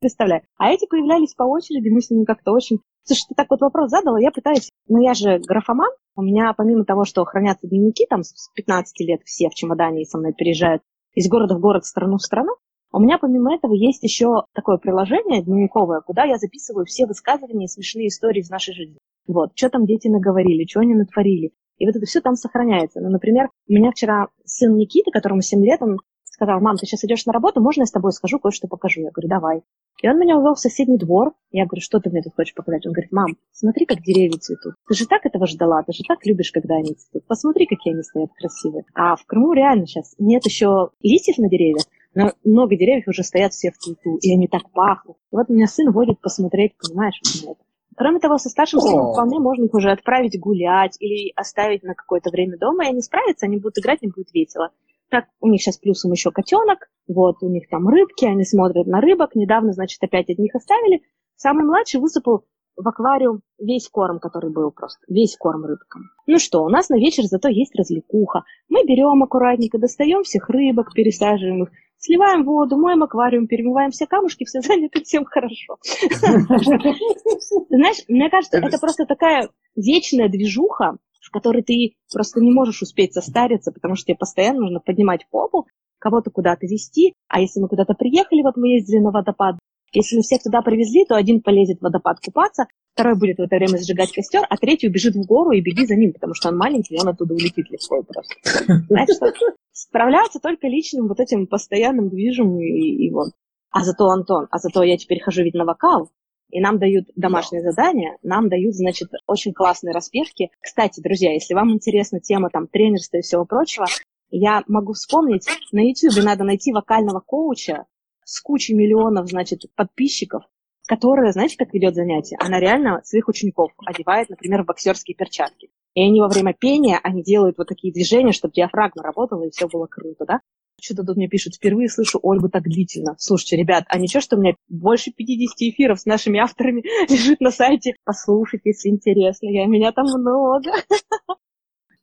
представляю. 0.00 0.42
А 0.58 0.70
эти 0.70 0.86
появлялись 0.86 1.34
по 1.34 1.44
очереди, 1.44 1.88
мы 1.88 2.00
с 2.00 2.10
ними 2.10 2.24
как-то 2.24 2.52
очень... 2.52 2.80
Слушай, 3.06 3.26
ты 3.28 3.34
так 3.36 3.46
вот 3.50 3.60
вопрос 3.60 3.90
задала, 3.90 4.20
я 4.20 4.32
пытаюсь... 4.32 4.70
Ну, 4.88 5.00
я 5.00 5.14
же 5.14 5.38
графоман, 5.38 5.90
у 6.16 6.22
меня 6.22 6.52
помимо 6.56 6.84
того, 6.84 7.04
что 7.04 7.24
хранятся 7.24 7.68
дневники, 7.68 8.04
там 8.10 8.24
с 8.24 8.50
15 8.54 9.00
лет 9.06 9.20
все 9.24 9.48
в 9.48 9.54
чемодане 9.54 10.04
со 10.04 10.18
мной 10.18 10.32
переезжают 10.32 10.82
из 11.14 11.28
города 11.28 11.56
в 11.56 11.60
город, 11.60 11.84
страну 11.84 12.16
в 12.16 12.22
страну, 12.22 12.56
у 12.92 12.98
меня 12.98 13.18
помимо 13.18 13.54
этого 13.54 13.74
есть 13.74 14.02
еще 14.02 14.44
такое 14.54 14.78
приложение 14.78 15.42
дневниковое, 15.42 16.00
куда 16.00 16.24
я 16.24 16.38
записываю 16.38 16.84
все 16.84 17.06
высказывания 17.06 17.66
и 17.66 17.68
смешные 17.68 18.08
истории 18.08 18.40
из 18.40 18.50
нашей 18.50 18.74
жизни. 18.74 18.98
Вот, 19.28 19.50
что 19.54 19.70
там 19.70 19.86
дети 19.86 20.08
наговорили, 20.08 20.66
что 20.66 20.80
они 20.80 20.94
натворили. 20.94 21.52
И 21.78 21.86
вот 21.86 21.94
это 21.94 22.06
все 22.06 22.20
там 22.20 22.34
сохраняется. 22.34 23.00
Ну, 23.00 23.10
например, 23.10 23.50
у 23.68 23.72
меня 23.72 23.90
вчера 23.90 24.28
сын 24.44 24.74
Никита, 24.76 25.10
которому 25.10 25.42
7 25.42 25.62
лет, 25.64 25.82
он 25.82 25.98
сказал, 26.36 26.60
мам, 26.60 26.76
ты 26.76 26.84
сейчас 26.84 27.02
идешь 27.04 27.24
на 27.24 27.32
работу, 27.32 27.62
можно 27.62 27.82
я 27.82 27.86
с 27.86 27.90
тобой 27.90 28.12
схожу, 28.12 28.38
кое-что 28.38 28.68
покажу? 28.68 29.00
Я 29.00 29.10
говорю, 29.10 29.28
давай. 29.28 29.62
И 30.02 30.08
он 30.08 30.18
меня 30.18 30.36
увел 30.36 30.54
в 30.54 30.60
соседний 30.60 30.98
двор. 30.98 31.32
Я 31.50 31.64
говорю, 31.64 31.80
что 31.80 31.98
ты 31.98 32.10
мне 32.10 32.22
тут 32.22 32.34
хочешь 32.36 32.54
показать? 32.54 32.86
Он 32.86 32.92
говорит, 32.92 33.10
мам, 33.10 33.36
смотри, 33.52 33.86
как 33.86 34.02
деревья 34.02 34.38
цветут. 34.38 34.74
Ты 34.86 34.94
же 34.94 35.06
так 35.06 35.24
этого 35.24 35.46
ждала, 35.46 35.82
ты 35.82 35.92
же 35.92 36.02
так 36.06 36.24
любишь, 36.26 36.52
когда 36.52 36.74
они 36.74 36.92
цветут. 36.92 37.26
Посмотри, 37.26 37.64
какие 37.66 37.94
они 37.94 38.02
стоят 38.02 38.30
красивые. 38.38 38.84
А 38.94 39.16
в 39.16 39.24
Крыму 39.24 39.54
реально 39.54 39.86
сейчас 39.86 40.14
нет 40.18 40.44
еще 40.44 40.90
листьев 41.00 41.38
на 41.38 41.48
деревьях, 41.48 41.84
но 42.14 42.32
много 42.44 42.76
деревьев 42.76 43.08
уже 43.08 43.22
стоят 43.22 43.54
все 43.54 43.70
в 43.70 43.78
цвету, 43.78 44.18
и 44.20 44.30
они 44.32 44.46
так 44.46 44.70
пахнут. 44.72 45.16
И 45.32 45.36
вот 45.36 45.48
меня 45.48 45.66
сын 45.66 45.90
водит 45.90 46.20
посмотреть, 46.20 46.72
понимаешь, 46.76 47.18
на 47.22 47.52
это. 47.52 47.60
Кроме 47.96 48.20
того, 48.20 48.36
со 48.36 48.50
старшим 48.50 48.80
сыном 48.80 49.12
вполне 49.12 49.38
можно 49.38 49.64
их 49.64 49.72
уже 49.72 49.90
отправить 49.90 50.38
гулять 50.38 50.96
или 51.00 51.32
оставить 51.34 51.82
на 51.82 51.94
какое-то 51.94 52.28
время 52.28 52.58
дома, 52.58 52.84
и 52.84 52.88
они 52.88 53.00
справятся, 53.00 53.46
они 53.46 53.56
будут 53.56 53.78
играть, 53.78 54.02
им 54.02 54.12
будет 54.14 54.34
весело. 54.34 54.70
Так, 55.08 55.26
у 55.40 55.48
них 55.48 55.62
сейчас 55.62 55.78
плюсом 55.78 56.12
еще 56.12 56.30
котенок, 56.30 56.88
вот, 57.06 57.36
у 57.42 57.48
них 57.48 57.68
там 57.68 57.88
рыбки, 57.88 58.24
они 58.24 58.44
смотрят 58.44 58.86
на 58.86 59.00
рыбок. 59.00 59.34
Недавно, 59.34 59.72
значит, 59.72 60.02
опять 60.02 60.28
от 60.30 60.38
них 60.38 60.54
оставили. 60.54 61.02
Самый 61.36 61.64
младший 61.64 62.00
высыпал 62.00 62.44
в 62.76 62.86
аквариум 62.86 63.40
весь 63.58 63.88
корм, 63.88 64.18
который 64.18 64.52
был 64.52 64.70
просто, 64.70 65.00
весь 65.08 65.36
корм 65.36 65.64
рыбкам. 65.64 66.10
Ну 66.26 66.38
что, 66.38 66.62
у 66.62 66.68
нас 66.68 66.88
на 66.88 66.96
вечер 66.96 67.24
зато 67.24 67.48
есть 67.48 67.74
развлекуха. 67.74 68.42
Мы 68.68 68.84
берем 68.84 69.22
аккуратненько, 69.22 69.78
достаем 69.78 70.22
всех 70.24 70.48
рыбок, 70.50 70.92
пересаживаем 70.92 71.64
их, 71.64 71.70
сливаем 71.96 72.44
воду, 72.44 72.76
моем 72.76 73.02
аквариум, 73.02 73.46
перемываем 73.46 73.90
все 73.92 74.06
камушки, 74.06 74.44
все 74.44 74.60
заняты, 74.60 75.02
всем 75.02 75.24
хорошо. 75.24 75.78
Знаешь, 77.70 78.04
мне 78.08 78.28
кажется, 78.28 78.58
это 78.58 78.78
просто 78.78 79.06
такая 79.06 79.48
вечная 79.74 80.28
движуха, 80.28 80.98
в 81.20 81.30
которой 81.30 81.62
ты 81.62 81.94
просто 82.12 82.40
не 82.40 82.52
можешь 82.52 82.82
успеть 82.82 83.14
состариться, 83.14 83.72
потому 83.72 83.94
что 83.96 84.06
тебе 84.06 84.16
постоянно 84.16 84.60
нужно 84.60 84.80
поднимать 84.80 85.26
попу, 85.30 85.66
кого-то 85.98 86.30
куда-то 86.30 86.66
везти, 86.66 87.14
а 87.28 87.40
если 87.40 87.60
мы 87.60 87.68
куда-то 87.68 87.94
приехали, 87.94 88.42
вот 88.42 88.56
мы 88.56 88.74
ездили 88.74 89.00
на 89.00 89.10
водопад, 89.10 89.56
если 89.92 90.16
мы 90.16 90.22
всех 90.22 90.42
туда 90.42 90.62
привезли, 90.62 91.04
то 91.04 91.16
один 91.16 91.40
полезет 91.40 91.78
в 91.78 91.82
водопад 91.82 92.18
купаться, 92.24 92.66
второй 92.92 93.14
будет 93.16 93.38
в 93.38 93.42
это 93.42 93.56
время 93.56 93.78
сжигать 93.78 94.12
костер, 94.12 94.42
а 94.48 94.56
третий 94.56 94.88
убежит 94.88 95.14
в 95.14 95.26
гору 95.26 95.52
и 95.52 95.60
беги 95.60 95.86
за 95.86 95.96
ним, 95.96 96.12
потому 96.12 96.34
что 96.34 96.48
он 96.48 96.56
маленький, 96.56 96.94
и 96.94 97.00
он 97.00 97.08
оттуда 97.08 97.34
улетит 97.34 97.70
легко 97.70 98.02
просто. 98.02 98.34
Знаешь, 98.88 99.08
что 99.14 99.32
справляться 99.72 100.38
только 100.40 100.66
личным 100.66 101.08
вот 101.08 101.20
этим 101.20 101.46
постоянным 101.46 102.08
движем 102.08 102.58
и, 102.60 102.66
и 102.66 103.10
вот. 103.10 103.32
А 103.70 103.84
зато, 103.84 104.06
Антон, 104.08 104.48
а 104.50 104.58
зато 104.58 104.82
я 104.82 104.96
теперь 104.96 105.20
хожу 105.20 105.42
ведь 105.42 105.54
на 105.54 105.64
вокал, 105.64 106.10
и 106.50 106.60
нам 106.60 106.78
дают 106.78 107.06
домашнее 107.16 107.62
да. 107.62 107.70
задание, 107.70 108.16
нам 108.22 108.48
дают, 108.48 108.74
значит, 108.74 109.10
очень 109.26 109.52
классные 109.52 109.92
распевки. 109.92 110.50
Кстати, 110.60 111.00
друзья, 111.00 111.32
если 111.32 111.54
вам 111.54 111.72
интересна 111.72 112.20
тема 112.20 112.50
там 112.50 112.66
тренерства 112.66 113.18
и 113.18 113.22
всего 113.22 113.44
прочего, 113.44 113.86
я 114.30 114.62
могу 114.66 114.92
вспомнить, 114.92 115.46
на 115.72 115.80
YouTube 115.80 116.24
надо 116.24 116.44
найти 116.44 116.72
вокального 116.72 117.20
коуча 117.20 117.86
с 118.24 118.40
кучей 118.40 118.74
миллионов, 118.74 119.28
значит, 119.28 119.62
подписчиков, 119.74 120.42
которая, 120.86 121.32
знаете, 121.32 121.56
как 121.56 121.72
ведет 121.72 121.94
занятия? 121.94 122.36
Она 122.40 122.60
реально 122.60 123.00
своих 123.04 123.28
учеников 123.28 123.72
одевает, 123.84 124.28
например, 124.28 124.62
в 124.62 124.66
боксерские 124.66 125.16
перчатки. 125.16 125.70
И 125.94 126.02
они 126.02 126.20
во 126.20 126.28
время 126.28 126.54
пения, 126.54 127.00
они 127.02 127.22
делают 127.22 127.56
вот 127.58 127.68
такие 127.68 127.92
движения, 127.92 128.32
чтобы 128.32 128.52
диафрагма 128.52 129.02
работала, 129.02 129.44
и 129.44 129.50
все 129.50 129.68
было 129.68 129.86
круто, 129.86 130.24
да? 130.26 130.40
Что-то 130.80 131.04
тут 131.04 131.16
мне 131.16 131.28
пишут, 131.28 131.54
впервые 131.54 131.88
слышу 131.88 132.18
Ольгу 132.22 132.48
так 132.48 132.64
длительно. 132.64 133.16
Слушайте, 133.18 133.56
ребят, 133.56 133.84
а 133.88 133.98
ничего, 133.98 134.20
что 134.20 134.36
у 134.36 134.40
меня 134.40 134.54
больше 134.68 135.10
50 135.10 135.56
эфиров 135.60 136.00
с 136.00 136.06
нашими 136.06 136.38
авторами 136.38 136.82
лежит 137.10 137.40
на 137.40 137.50
сайте? 137.50 137.96
Послушайте, 138.04 138.70
если 138.70 138.90
интересно, 138.90 139.48
я, 139.48 139.66
меня 139.66 139.92
там 139.92 140.06
много. 140.06 140.70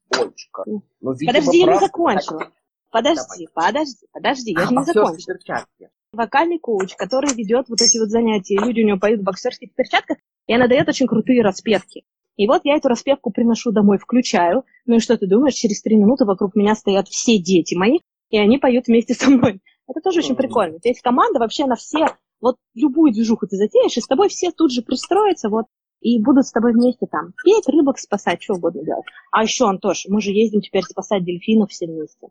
Олечка. 0.10 0.64
Ну, 0.66 0.84
подожди, 1.00 1.60
я 1.60 1.74
не 1.74 1.80
закончила. 1.80 2.52
Подожди, 2.92 3.48
подожди, 3.54 4.08
подожди, 4.12 4.52
я 4.52 4.66
же 4.66 4.76
не 4.76 4.84
закончила. 4.84 5.66
Вокальный 6.12 6.60
коуч, 6.60 6.96
который 6.96 7.34
ведет 7.34 7.70
вот 7.70 7.82
эти 7.82 7.98
вот 7.98 8.10
занятия, 8.10 8.60
люди 8.60 8.82
у 8.82 8.86
него 8.86 9.00
поют 9.00 9.22
в 9.22 9.24
боксерских 9.24 9.74
перчатках, 9.74 10.18
и 10.46 10.54
она 10.54 10.68
дает 10.68 10.88
очень 10.88 11.08
крутые 11.08 11.42
распевки. 11.42 12.04
И 12.38 12.48
вот 12.48 12.62
я 12.66 12.76
эту 12.76 12.90
распевку 12.90 13.32
приношу 13.32 13.72
домой, 13.72 13.98
включаю. 13.98 14.64
Ну 14.86 14.96
и 14.96 15.00
что 15.00 15.18
ты 15.18 15.28
думаешь, 15.28 15.54
через 15.54 15.82
три 15.82 15.96
минуты 15.98 16.26
вокруг 16.26 16.56
меня 16.56 16.76
стоят 16.76 17.08
все 17.08 17.38
дети 17.38 17.76
мои, 17.76 18.00
и 18.34 18.38
они 18.40 18.58
поют 18.58 18.88
вместе 18.88 19.14
со 19.14 19.30
мной. 19.30 19.62
Это 19.88 20.02
тоже 20.02 20.20
очень 20.20 20.36
прикольно. 20.36 20.80
То 20.80 20.90
есть 20.90 21.02
команда 21.02 21.38
вообще 21.38 21.68
на 21.68 21.76
все, 21.76 22.08
вот 22.42 22.56
любую 22.74 23.14
движуху 23.14 23.46
ты 23.46 23.58
затеешь, 23.58 23.96
и 23.96 24.02
с 24.02 24.08
тобой 24.08 24.30
все 24.30 24.52
тут 24.52 24.72
же 24.72 24.82
пристроятся, 24.82 25.50
вот, 25.50 25.66
и 26.02 26.20
будут 26.20 26.48
с 26.48 26.52
тобой 26.52 26.74
вместе 26.74 27.06
там 27.06 27.34
петь, 27.44 27.70
рыбок 27.70 28.00
спасать, 28.00 28.42
что 28.42 28.56
угодно 28.56 28.84
делать. 28.84 29.06
А 29.32 29.44
еще, 29.44 29.66
Антош, 29.70 30.08
мы 30.10 30.20
же 30.20 30.32
ездим 30.32 30.62
теперь 30.62 30.82
спасать 30.82 31.24
дельфинов 31.24 31.70
все 31.70 31.86
вместе. 31.86 32.30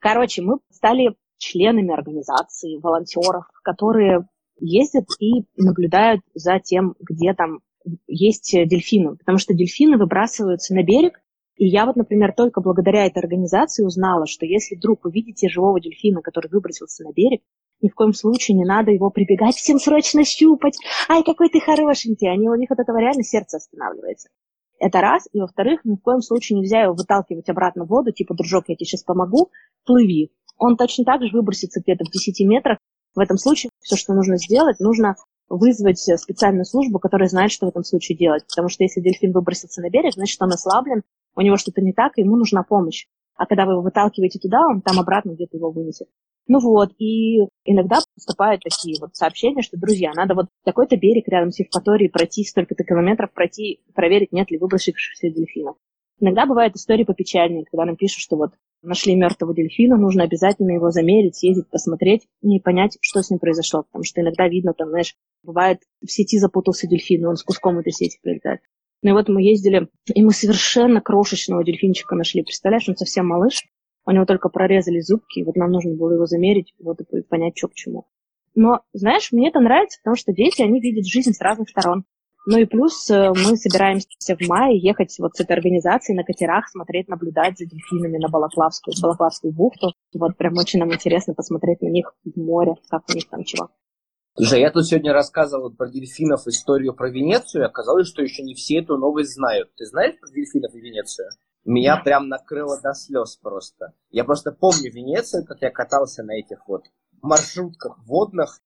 Короче, 0.00 0.42
мы 0.42 0.58
стали 0.72 1.14
членами 1.36 1.94
организации, 1.94 2.80
волонтеров, 2.80 3.44
которые 3.62 4.26
ездят 4.58 5.06
и 5.20 5.44
наблюдают 5.56 6.22
за 6.34 6.58
тем, 6.58 6.96
где 6.98 7.32
там 7.32 7.60
есть 8.08 8.52
дельфины. 8.52 9.16
Потому 9.16 9.38
что 9.38 9.54
дельфины 9.54 9.98
выбрасываются 9.98 10.74
на 10.74 10.82
берег, 10.82 11.20
и 11.58 11.66
я 11.66 11.86
вот, 11.86 11.96
например, 11.96 12.32
только 12.36 12.60
благодаря 12.60 13.04
этой 13.06 13.18
организации 13.18 13.84
узнала, 13.84 14.26
что 14.26 14.46
если 14.46 14.76
вдруг 14.76 15.04
увидите 15.04 15.48
живого 15.48 15.80
дельфина, 15.80 16.22
который 16.22 16.48
выбросился 16.48 17.02
на 17.02 17.12
берег, 17.12 17.42
ни 17.80 17.88
в 17.88 17.94
коем 17.94 18.12
случае 18.12 18.56
не 18.56 18.64
надо 18.64 18.92
его 18.92 19.10
прибегать, 19.10 19.56
всем 19.56 19.80
срочно 19.80 20.24
щупать. 20.24 20.78
Ай, 21.08 21.24
какой 21.24 21.48
ты 21.48 21.58
хорошенький. 21.58 22.28
Они, 22.28 22.48
у 22.48 22.54
них 22.54 22.70
от 22.70 22.78
этого 22.78 22.98
реально 22.98 23.24
сердце 23.24 23.56
останавливается. 23.56 24.28
Это 24.78 25.00
раз. 25.00 25.28
И 25.32 25.40
во-вторых, 25.40 25.80
ни 25.84 25.96
в 25.96 26.00
коем 26.00 26.20
случае 26.20 26.60
нельзя 26.60 26.82
его 26.82 26.94
выталкивать 26.94 27.48
обратно 27.48 27.84
в 27.84 27.88
воду, 27.88 28.12
типа, 28.12 28.34
дружок, 28.34 28.64
я 28.68 28.76
тебе 28.76 28.86
сейчас 28.86 29.02
помогу, 29.02 29.50
плыви. 29.84 30.30
Он 30.58 30.76
точно 30.76 31.04
так 31.04 31.22
же 31.22 31.30
выбросится 31.32 31.80
где-то 31.80 32.04
в 32.04 32.12
10 32.12 32.46
метрах. 32.46 32.78
В 33.16 33.18
этом 33.18 33.36
случае 33.36 33.70
все, 33.80 33.96
что 33.96 34.14
нужно 34.14 34.36
сделать, 34.38 34.78
нужно 34.78 35.16
вызвать 35.48 35.98
специальную 35.98 36.66
службу, 36.66 37.00
которая 37.00 37.28
знает, 37.28 37.50
что 37.50 37.66
в 37.66 37.70
этом 37.70 37.82
случае 37.82 38.16
делать. 38.16 38.44
Потому 38.46 38.68
что 38.68 38.84
если 38.84 39.00
дельфин 39.00 39.32
выбросится 39.32 39.80
на 39.80 39.90
берег, 39.90 40.12
значит, 40.14 40.40
он 40.40 40.52
ослаблен, 40.52 41.02
у 41.38 41.40
него 41.40 41.56
что-то 41.56 41.80
не 41.80 41.92
так, 41.92 42.12
и 42.16 42.22
ему 42.22 42.36
нужна 42.36 42.62
помощь. 42.64 43.06
а 43.36 43.46
когда 43.46 43.66
вы 43.66 43.72
его 43.72 43.82
выталкиваете 43.82 44.40
туда, 44.40 44.66
он 44.68 44.82
там 44.82 44.98
обратно 44.98 45.30
где-то 45.30 45.56
его 45.56 45.70
вынесет. 45.70 46.08
Ну 46.48 46.58
вот, 46.58 46.90
и 46.98 47.42
иногда 47.64 48.00
поступают 48.14 48.62
такие 48.64 48.96
вот 49.00 49.14
сообщения, 49.14 49.62
что, 49.62 49.78
друзья, 49.78 50.10
надо 50.12 50.34
вот 50.34 50.46
такой-то 50.64 50.96
берег 50.96 51.28
рядом 51.28 51.52
с 51.52 51.60
Евпаторией 51.60 52.10
пройти, 52.10 52.42
столько-то 52.42 52.82
километров 52.82 53.32
пройти, 53.32 53.80
проверить, 53.94 54.32
нет 54.32 54.50
ли 54.50 54.58
выбросившихся 54.58 55.30
дельфинов. 55.30 55.76
Иногда 56.18 56.46
бывают 56.46 56.74
истории 56.74 57.04
попечальнее, 57.04 57.64
когда 57.70 57.84
нам 57.84 57.96
пишут, 57.96 58.18
что 58.18 58.36
вот 58.36 58.54
нашли 58.82 59.14
мертвого 59.14 59.54
дельфина, 59.54 59.96
нужно 59.96 60.24
обязательно 60.24 60.72
его 60.72 60.90
замерить, 60.90 61.36
съездить, 61.36 61.68
посмотреть 61.68 62.26
и 62.42 62.58
понять, 62.58 62.98
что 63.00 63.22
с 63.22 63.30
ним 63.30 63.38
произошло. 63.38 63.84
Потому 63.84 64.02
что 64.02 64.20
иногда 64.20 64.48
видно, 64.48 64.74
там, 64.74 64.88
знаешь, 64.88 65.14
бывает, 65.44 65.82
в 66.04 66.10
сети 66.10 66.38
запутался 66.38 66.88
дельфин, 66.88 67.22
и 67.22 67.26
он 67.26 67.36
с 67.36 67.44
куском 67.44 67.78
этой 67.78 67.92
сети 67.92 68.18
прилетает. 68.20 68.60
Ну 69.02 69.10
и 69.10 69.12
вот 69.12 69.28
мы 69.28 69.42
ездили, 69.42 69.88
и 70.12 70.22
мы 70.22 70.32
совершенно 70.32 71.00
крошечного 71.00 71.64
дельфинчика 71.64 72.16
нашли. 72.16 72.42
Представляешь, 72.42 72.88
он 72.88 72.96
совсем 72.96 73.26
малыш, 73.26 73.62
у 74.04 74.10
него 74.10 74.24
только 74.24 74.48
прорезали 74.48 75.00
зубки, 75.00 75.44
вот 75.44 75.56
нам 75.56 75.70
нужно 75.70 75.94
было 75.94 76.14
его 76.14 76.26
замерить, 76.26 76.74
вот 76.80 77.00
и 77.00 77.22
понять, 77.22 77.56
что 77.56 77.68
к 77.68 77.74
чему. 77.74 78.06
Но, 78.54 78.80
знаешь, 78.92 79.30
мне 79.30 79.50
это 79.50 79.60
нравится, 79.60 80.00
потому 80.02 80.16
что 80.16 80.32
дети, 80.32 80.62
они 80.62 80.80
видят 80.80 81.06
жизнь 81.06 81.32
с 81.32 81.40
разных 81.40 81.68
сторон. 81.68 82.04
Ну 82.50 82.58
и 82.58 82.64
плюс 82.64 83.10
э, 83.10 83.28
мы 83.28 83.56
собираемся 83.56 84.08
в 84.34 84.48
мае 84.48 84.78
ехать 84.78 85.14
вот 85.18 85.36
с 85.36 85.40
этой 85.40 85.52
организацией 85.52 86.16
на 86.16 86.24
катерах, 86.24 86.66
смотреть, 86.68 87.06
наблюдать 87.06 87.58
за 87.58 87.66
дельфинами 87.66 88.16
на 88.16 88.28
Балаклавскую, 88.28 88.94
Балаклавскую 89.02 89.52
бухту. 89.52 89.92
Вот 90.14 90.36
прям 90.38 90.54
очень 90.56 90.78
нам 90.78 90.92
интересно 90.92 91.34
посмотреть 91.34 91.82
на 91.82 91.88
них 91.88 92.14
в 92.24 92.40
море, 92.40 92.76
как 92.88 93.02
у 93.10 93.12
них 93.12 93.28
там 93.28 93.44
чего. 93.44 93.68
Слушай, 94.38 94.60
я 94.60 94.70
тут 94.70 94.86
сегодня 94.86 95.12
рассказывал 95.12 95.74
про 95.74 95.90
дельфинов 95.90 96.46
историю 96.46 96.94
про 96.94 97.10
Венецию, 97.10 97.64
и 97.64 97.66
оказалось, 97.66 98.06
что 98.06 98.22
еще 98.22 98.44
не 98.44 98.54
все 98.54 98.78
эту 98.78 98.96
новость 98.96 99.34
знают. 99.34 99.74
Ты 99.74 99.84
знаешь 99.84 100.16
про 100.20 100.30
дельфинов 100.30 100.72
и 100.76 100.80
Венецию? 100.80 101.30
Меня 101.64 101.96
прям 101.96 102.28
накрыло 102.28 102.80
до 102.80 102.94
слез 102.94 103.36
просто. 103.42 103.94
Я 104.10 104.22
просто 104.22 104.52
помню 104.52 104.92
Венецию, 104.92 105.44
как 105.44 105.60
я 105.60 105.72
катался 105.72 106.22
на 106.22 106.38
этих 106.38 106.68
вот 106.68 106.84
маршрутках 107.20 107.98
водных 108.06 108.60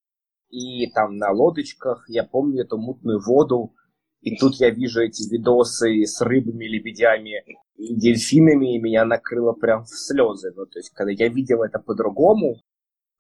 и 0.51 0.91
там 0.93 1.17
на 1.17 1.31
лодочках. 1.31 2.05
Я 2.07 2.25
помню 2.25 2.65
эту 2.65 2.77
мутную 2.77 3.19
воду. 3.25 3.75
И 4.21 4.37
тут 4.37 4.57
я 4.57 4.69
вижу 4.69 5.01
эти 5.01 5.27
видосы 5.27 6.05
с 6.05 6.21
рыбами, 6.21 6.67
лебедями 6.67 7.45
и 7.77 7.95
дельфинами, 7.95 8.77
и 8.77 8.79
меня 8.79 9.07
накрыло 9.07 9.55
прям 9.55 9.85
в 9.85 9.89
слезы. 9.89 10.53
Ну, 10.55 10.67
то 10.67 10.79
есть, 10.79 10.91
когда 10.91 11.13
я 11.13 11.29
видел 11.29 11.63
это 11.63 11.79
по-другому, 11.79 12.61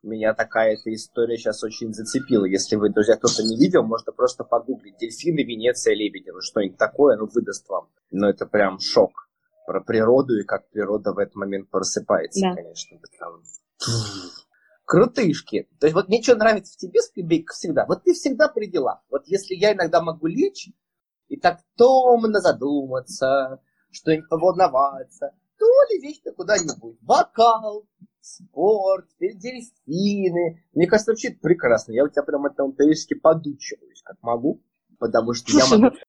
меня 0.02 0.34
такая 0.34 0.74
эта 0.74 0.92
история 0.92 1.36
сейчас 1.36 1.62
очень 1.62 1.92
зацепила. 1.92 2.44
Если 2.44 2.76
вы, 2.76 2.90
друзья, 2.90 3.16
кто-то 3.16 3.42
не 3.42 3.56
видел, 3.56 3.84
можно 3.84 4.12
просто 4.12 4.44
погуглить 4.44 4.98
«Дельфины, 4.98 5.42
Венеция, 5.44 5.94
лебеди». 5.94 6.30
Ну, 6.30 6.40
что-нибудь 6.40 6.78
такое, 6.78 7.16
ну, 7.16 7.26
выдаст 7.26 7.68
вам. 7.68 7.88
Но 8.10 8.28
это 8.28 8.46
прям 8.46 8.78
шок 8.80 9.28
про 9.66 9.80
природу 9.80 10.38
и 10.38 10.44
как 10.44 10.68
природа 10.70 11.12
в 11.12 11.18
этот 11.18 11.36
момент 11.36 11.70
просыпается, 11.70 12.40
да. 12.40 12.54
конечно. 12.54 12.98
Там... 13.18 13.42
Крутышки. 14.84 15.68
То 15.78 15.86
есть 15.86 15.94
вот 15.94 16.08
мне 16.08 16.22
что 16.22 16.34
нравится 16.34 16.74
в 16.74 16.76
тебе, 16.76 17.00
Скребейка, 17.00 17.54
всегда. 17.54 17.86
Вот 17.86 18.02
ты 18.02 18.12
всегда 18.12 18.48
при 18.48 18.66
делах. 18.66 19.00
Вот 19.10 19.22
если 19.26 19.54
я 19.54 19.72
иногда 19.72 20.02
могу 20.02 20.26
лечь 20.26 20.68
и 21.28 21.38
так 21.38 21.60
томно 21.76 22.40
задуматься, 22.40 23.60
что-нибудь 23.90 24.28
поволноваться, 24.28 25.30
то 25.58 25.66
ли 25.90 26.00
вечно 26.00 26.32
куда-нибудь. 26.32 26.98
Вокал, 27.02 27.86
спорт, 28.22 29.06
дельфины. 29.20 30.62
Мне 30.74 30.86
кажется, 30.86 31.12
вообще 31.12 31.28
это 31.28 31.38
прекрасно. 31.40 31.92
Я 31.92 32.04
у 32.04 32.08
тебя 32.08 32.22
прям 32.22 32.46
этому 32.46 32.72
периодически 32.72 33.14
подучиваюсь, 33.14 34.02
как 34.02 34.16
могу. 34.22 34.62
Потому 34.98 35.34
что 35.34 35.50
Слушай, 35.50 35.64
я 35.64 35.78
могу... 35.78 35.96
Ну, 35.96 36.00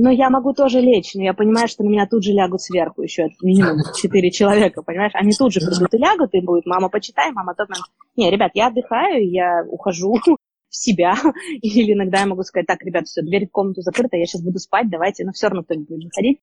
но 0.00 0.10
я 0.12 0.30
могу 0.30 0.52
тоже 0.52 0.80
лечь, 0.80 1.16
но 1.16 1.24
я 1.24 1.34
понимаю, 1.34 1.66
что 1.66 1.82
на 1.82 1.88
меня 1.88 2.06
тут 2.06 2.22
же 2.22 2.30
лягут 2.32 2.62
сверху 2.62 3.02
еще 3.02 3.30
минимум 3.42 3.78
четыре 3.96 4.30
человека, 4.30 4.82
понимаешь? 4.82 5.10
Они 5.14 5.32
тут 5.32 5.52
же 5.52 5.58
придут 5.58 5.92
и 5.92 5.98
лягут, 5.98 6.34
и 6.34 6.40
будет, 6.40 6.66
мама, 6.66 6.88
почитай, 6.88 7.32
мама, 7.32 7.54
то... 7.56 7.66
Не, 8.14 8.30
ребят, 8.30 8.52
я 8.54 8.68
отдыхаю, 8.68 9.28
я 9.28 9.64
ухожу 9.68 10.14
в 10.68 10.76
себя, 10.76 11.16
или 11.62 11.94
иногда 11.94 12.20
я 12.20 12.26
могу 12.26 12.44
сказать, 12.44 12.68
так, 12.68 12.80
ребят, 12.84 13.08
все, 13.08 13.22
дверь 13.22 13.48
в 13.48 13.50
комнату 13.50 13.80
закрыта, 13.80 14.16
я 14.16 14.24
сейчас 14.26 14.42
буду 14.42 14.60
спать, 14.60 14.88
давайте, 14.88 15.24
но 15.24 15.32
все 15.32 15.48
равно 15.48 15.64
кто-нибудь 15.64 15.88
будет 15.88 16.02
заходить. 16.04 16.38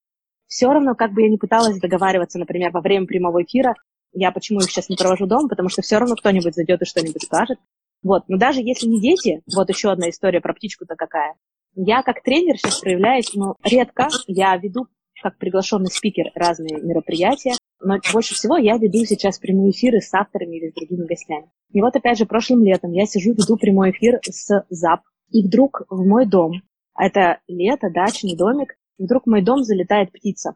Все 0.47 0.67
равно, 0.67 0.93
как 0.93 1.13
бы 1.13 1.21
я 1.21 1.29
не 1.29 1.37
пыталась 1.37 1.79
договариваться, 1.79 2.37
например, 2.37 2.71
во 2.71 2.81
время 2.81 3.07
прямого 3.07 3.41
эфира, 3.41 3.73
я 4.15 4.31
почему 4.31 4.59
их 4.59 4.71
сейчас 4.71 4.89
не 4.89 4.95
провожу 4.95 5.27
дома, 5.27 5.49
потому 5.49 5.69
что 5.69 5.81
все 5.81 5.97
равно 5.97 6.15
кто-нибудь 6.15 6.55
зайдет 6.55 6.81
и 6.81 6.85
что-нибудь 6.85 7.23
скажет. 7.23 7.59
Вот, 8.01 8.23
но 8.27 8.37
даже 8.37 8.61
если 8.61 8.87
не 8.87 9.01
дети, 9.01 9.41
вот 9.53 9.69
еще 9.69 9.91
одна 9.91 10.09
история 10.09 10.41
про 10.41 10.53
птичку-то 10.53 10.95
какая. 10.95 11.35
Я 11.75 12.01
как 12.03 12.23
тренер 12.23 12.57
сейчас 12.57 12.79
проявляюсь, 12.79 13.33
но 13.33 13.55
редко. 13.63 14.07
Я 14.27 14.55
веду 14.55 14.87
как 15.21 15.37
приглашенный 15.37 15.91
спикер 15.91 16.31
разные 16.35 16.81
мероприятия, 16.81 17.53
но 17.81 17.97
больше 18.13 18.35
всего 18.35 18.57
я 18.57 18.77
веду 18.77 19.05
сейчас 19.05 19.39
прямые 19.39 19.71
эфиры 19.71 19.99
с 19.99 20.13
авторами 20.13 20.57
или 20.57 20.69
с 20.69 20.73
другими 20.73 21.05
гостями. 21.05 21.49
И 21.71 21.81
вот 21.81 21.95
опять 21.95 22.17
же 22.17 22.25
прошлым 22.25 22.63
летом 22.63 22.91
я 22.91 23.05
сижу, 23.05 23.33
веду 23.33 23.57
прямой 23.57 23.91
эфир 23.91 24.19
с 24.23 24.65
ЗАП, 24.69 25.01
и 25.31 25.45
вдруг 25.45 25.81
в 25.89 26.05
мой 26.05 26.25
дом, 26.25 26.61
это 26.97 27.39
лето, 27.47 27.89
дачный 27.89 28.37
домик, 28.37 28.75
вдруг 28.97 29.23
в 29.25 29.29
мой 29.29 29.41
дом 29.41 29.63
залетает 29.63 30.11
птица. 30.11 30.55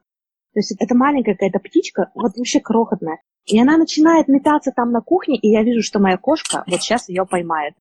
То 0.53 0.59
есть 0.59 0.73
это 0.79 0.95
маленькая 0.95 1.33
какая-то 1.33 1.59
птичка, 1.59 2.11
вот 2.15 2.37
вообще 2.37 2.59
крохотная. 2.59 3.19
И 3.49 3.59
она 3.59 3.77
начинает 3.77 4.27
метаться 4.27 4.71
там 4.71 4.91
на 4.91 5.01
кухне, 5.01 5.35
и 5.35 5.49
я 5.49 5.63
вижу, 5.63 5.81
что 5.81 5.99
моя 5.99 6.17
кошка 6.17 6.63
вот 6.67 6.81
сейчас 6.81 7.09
ее 7.09 7.25
поймает. 7.25 7.73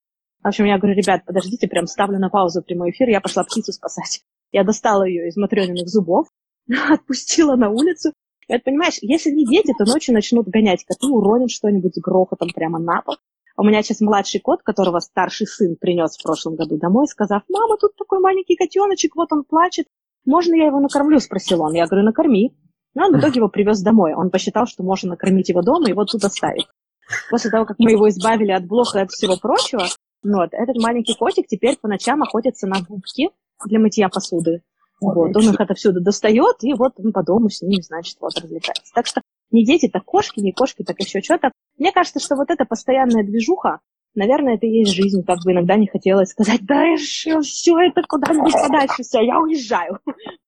В 0.42 0.48
общем, 0.48 0.64
я 0.64 0.78
говорю, 0.78 0.96
ребят, 0.96 1.26
подождите, 1.26 1.68
прям 1.68 1.86
ставлю 1.86 2.18
на 2.18 2.30
паузу 2.30 2.62
прямой 2.62 2.90
эфир, 2.90 3.08
я 3.10 3.20
пошла 3.20 3.44
птицу 3.44 3.72
спасать. 3.72 4.22
Я 4.50 4.64
достала 4.64 5.04
ее 5.04 5.28
из 5.28 5.36
матрёниных 5.36 5.86
зубов, 5.88 6.28
отпустила 6.90 7.56
на 7.56 7.68
улицу. 7.68 8.12
И 8.48 8.52
вот, 8.54 8.64
понимаешь, 8.64 8.98
если 9.02 9.30
не 9.30 9.44
дети, 9.44 9.74
то 9.76 9.84
ночью 9.84 10.14
начнут 10.14 10.48
гонять 10.48 10.84
коты, 10.84 11.06
уронят 11.08 11.50
что-нибудь 11.50 11.94
с 11.94 12.00
грохотом 12.00 12.48
прямо 12.54 12.78
на 12.78 13.02
пол. 13.02 13.16
У 13.58 13.62
меня 13.62 13.82
сейчас 13.82 14.00
младший 14.00 14.40
кот, 14.40 14.62
которого 14.62 15.00
старший 15.00 15.46
сын 15.46 15.76
принес 15.76 16.16
в 16.16 16.22
прошлом 16.22 16.54
году 16.54 16.78
домой, 16.78 17.08
сказав, 17.08 17.42
мама, 17.48 17.76
тут 17.76 17.94
такой 17.96 18.20
маленький 18.20 18.56
котеночек, 18.56 19.16
вот 19.16 19.32
он 19.32 19.44
плачет, 19.44 19.86
можно 20.24 20.54
я 20.54 20.66
его 20.66 20.80
накормлю, 20.80 21.18
спросил 21.20 21.62
он. 21.62 21.74
Я 21.74 21.86
говорю, 21.86 22.06
накорми. 22.06 22.56
Но 22.98 23.06
он 23.06 23.12
в 23.14 23.20
итоге 23.20 23.36
его 23.36 23.48
привез 23.48 23.80
домой. 23.80 24.12
Он 24.12 24.28
посчитал, 24.28 24.66
что 24.66 24.82
можно 24.82 25.10
накормить 25.10 25.48
его 25.48 25.62
дома 25.62 25.88
и 25.88 25.92
вот 25.92 26.10
тут 26.10 26.24
оставить. 26.24 26.66
После 27.30 27.48
того, 27.48 27.64
как 27.64 27.78
мы 27.78 27.92
его 27.92 28.08
избавили 28.08 28.50
от 28.50 28.66
блоха 28.66 28.98
и 28.98 29.02
от 29.02 29.12
всего 29.12 29.36
прочего, 29.36 29.84
вот. 30.24 30.48
Этот 30.50 30.82
маленький 30.82 31.14
котик 31.14 31.46
теперь 31.46 31.76
по 31.80 31.86
ночам 31.86 32.24
охотится 32.24 32.66
на 32.66 32.82
губки 32.82 33.30
для 33.64 33.78
мытья 33.78 34.08
посуды. 34.08 34.62
Вот, 35.00 35.36
он 35.36 35.48
их 35.48 35.60
отовсюду 35.60 36.00
достает, 36.00 36.56
и 36.62 36.74
вот 36.74 36.94
он 36.96 37.12
по 37.12 37.22
дому 37.22 37.48
с 37.50 37.62
ними, 37.62 37.80
значит, 37.82 38.16
вот 38.18 38.36
развлекается. 38.36 38.92
Так 38.92 39.06
что 39.06 39.22
не 39.52 39.64
дети, 39.64 39.88
так 39.88 40.04
кошки, 40.04 40.40
не 40.40 40.50
кошки, 40.50 40.82
так 40.82 40.98
еще 40.98 41.20
что-то. 41.20 41.52
Мне 41.76 41.92
кажется, 41.92 42.18
что 42.18 42.34
вот 42.34 42.50
эта 42.50 42.64
постоянная 42.64 43.22
движуха, 43.22 43.78
наверное, 44.16 44.56
это 44.56 44.66
и 44.66 44.80
есть 44.80 44.90
жизнь, 44.92 45.22
как 45.24 45.38
бы 45.44 45.52
иногда 45.52 45.76
не 45.76 45.86
хотелось 45.86 46.30
сказать, 46.30 46.66
да 46.66 46.82
еще 46.82 47.42
все 47.42 47.78
это 47.78 48.02
куда-нибудь 48.08 48.54
подальше, 48.54 49.04
все, 49.04 49.20
я 49.20 49.38
уезжаю. 49.38 50.00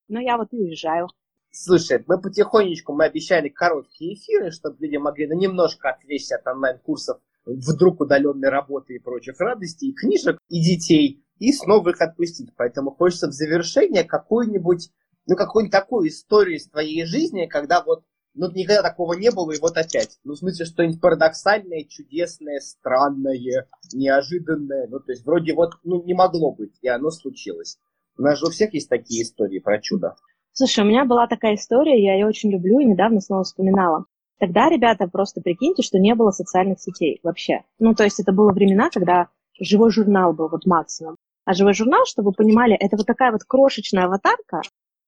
Но 0.09 0.19
я 0.19 0.37
вот 0.37 0.49
и 0.51 0.57
уезжаю. 0.57 1.07
Слушай, 1.53 2.05
мы 2.07 2.21
потихонечку, 2.21 2.93
мы 2.93 3.07
обещали 3.07 3.49
короткие 3.49 4.15
эфиры, 4.15 4.53
чтобы 4.53 4.77
люди 4.79 4.97
могли 4.97 5.27
ну, 5.27 5.35
немножко 5.35 5.91
отвлечься 5.91 6.37
от 6.37 6.47
онлайн-курсов 6.47 7.21
вдруг 7.45 8.01
удаленной 8.01 8.51
работы 8.51 8.95
и 8.95 8.99
прочих 9.01 9.41
радостей, 9.41 9.91
и 9.91 9.95
книжек, 9.95 10.39
и 10.49 10.61
детей, 10.61 11.25
и 11.39 11.53
снова 11.53 11.91
их 11.91 12.01
отпустить. 12.01 12.51
Поэтому 12.57 12.93
хочется 12.93 13.27
в 13.27 13.33
завершение 13.33 14.05
какую-нибудь, 14.05 14.91
ну, 15.27 15.35
какую-нибудь 15.35 15.73
такую 15.73 16.09
историю 16.09 16.57
из 16.57 16.69
твоей 16.69 17.05
жизни, 17.05 17.47
когда 17.47 17.83
вот, 17.83 18.05
ну, 18.35 18.49
никогда 18.53 18.83
такого 18.83 19.15
не 19.15 19.33
было, 19.33 19.51
и 19.51 19.59
вот 19.59 19.77
опять. 19.77 20.21
Ну, 20.23 20.35
в 20.35 20.39
смысле, 20.39 20.67
что-нибудь 20.67 21.01
парадоксальное, 21.01 21.83
чудесное, 21.83 22.61
странное, 22.61 23.67
неожиданное. 23.93 24.87
Ну, 24.87 25.01
то 25.01 25.11
есть, 25.11 25.25
вроде 25.25 25.55
вот, 25.55 25.73
ну, 25.83 26.05
не 26.05 26.15
могло 26.15 26.53
быть, 26.53 26.79
и 26.81 26.87
оно 26.87 27.11
случилось. 27.11 27.79
У 28.17 28.23
нас 28.23 28.39
же 28.39 28.47
у 28.47 28.51
всех 28.51 28.73
есть 28.75 28.89
такие 28.89 29.25
истории 29.25 29.59
про 29.59 29.81
чудо. 29.81 30.15
Слушай, 30.53 30.85
у 30.85 30.89
меня 30.89 31.05
была 31.05 31.27
такая 31.27 31.55
история, 31.55 32.03
я 32.03 32.15
ее 32.15 32.27
очень 32.27 32.51
люблю 32.51 32.81
и 32.81 32.85
недавно 32.85 33.21
снова 33.21 33.45
вспоминала. 33.45 34.05
Тогда, 34.39 34.69
ребята, 34.69 35.07
просто 35.07 35.41
прикиньте, 35.41 35.83
что 35.83 35.99
не 35.99 36.15
было 36.15 36.31
социальных 36.31 36.81
сетей 36.81 37.21
вообще. 37.23 37.63
Ну, 37.79 37.95
то 37.95 38.05
есть 38.05 38.21
это 38.21 38.33
было 38.33 38.53
времена, 38.53 38.89
когда 38.91 39.29
живой 39.61 39.91
журнал 39.91 40.33
был 40.33 40.49
вот 40.49 40.67
максимум. 40.67 41.17
А 41.45 41.53
живой 41.53 41.75
журнал, 41.75 42.05
чтобы 42.07 42.31
вы 42.31 42.35
понимали, 42.35 42.75
это 42.75 42.97
вот 42.97 43.07
такая 43.07 43.33
вот 43.33 43.45
крошечная 43.47 44.05
аватарка, 44.05 44.63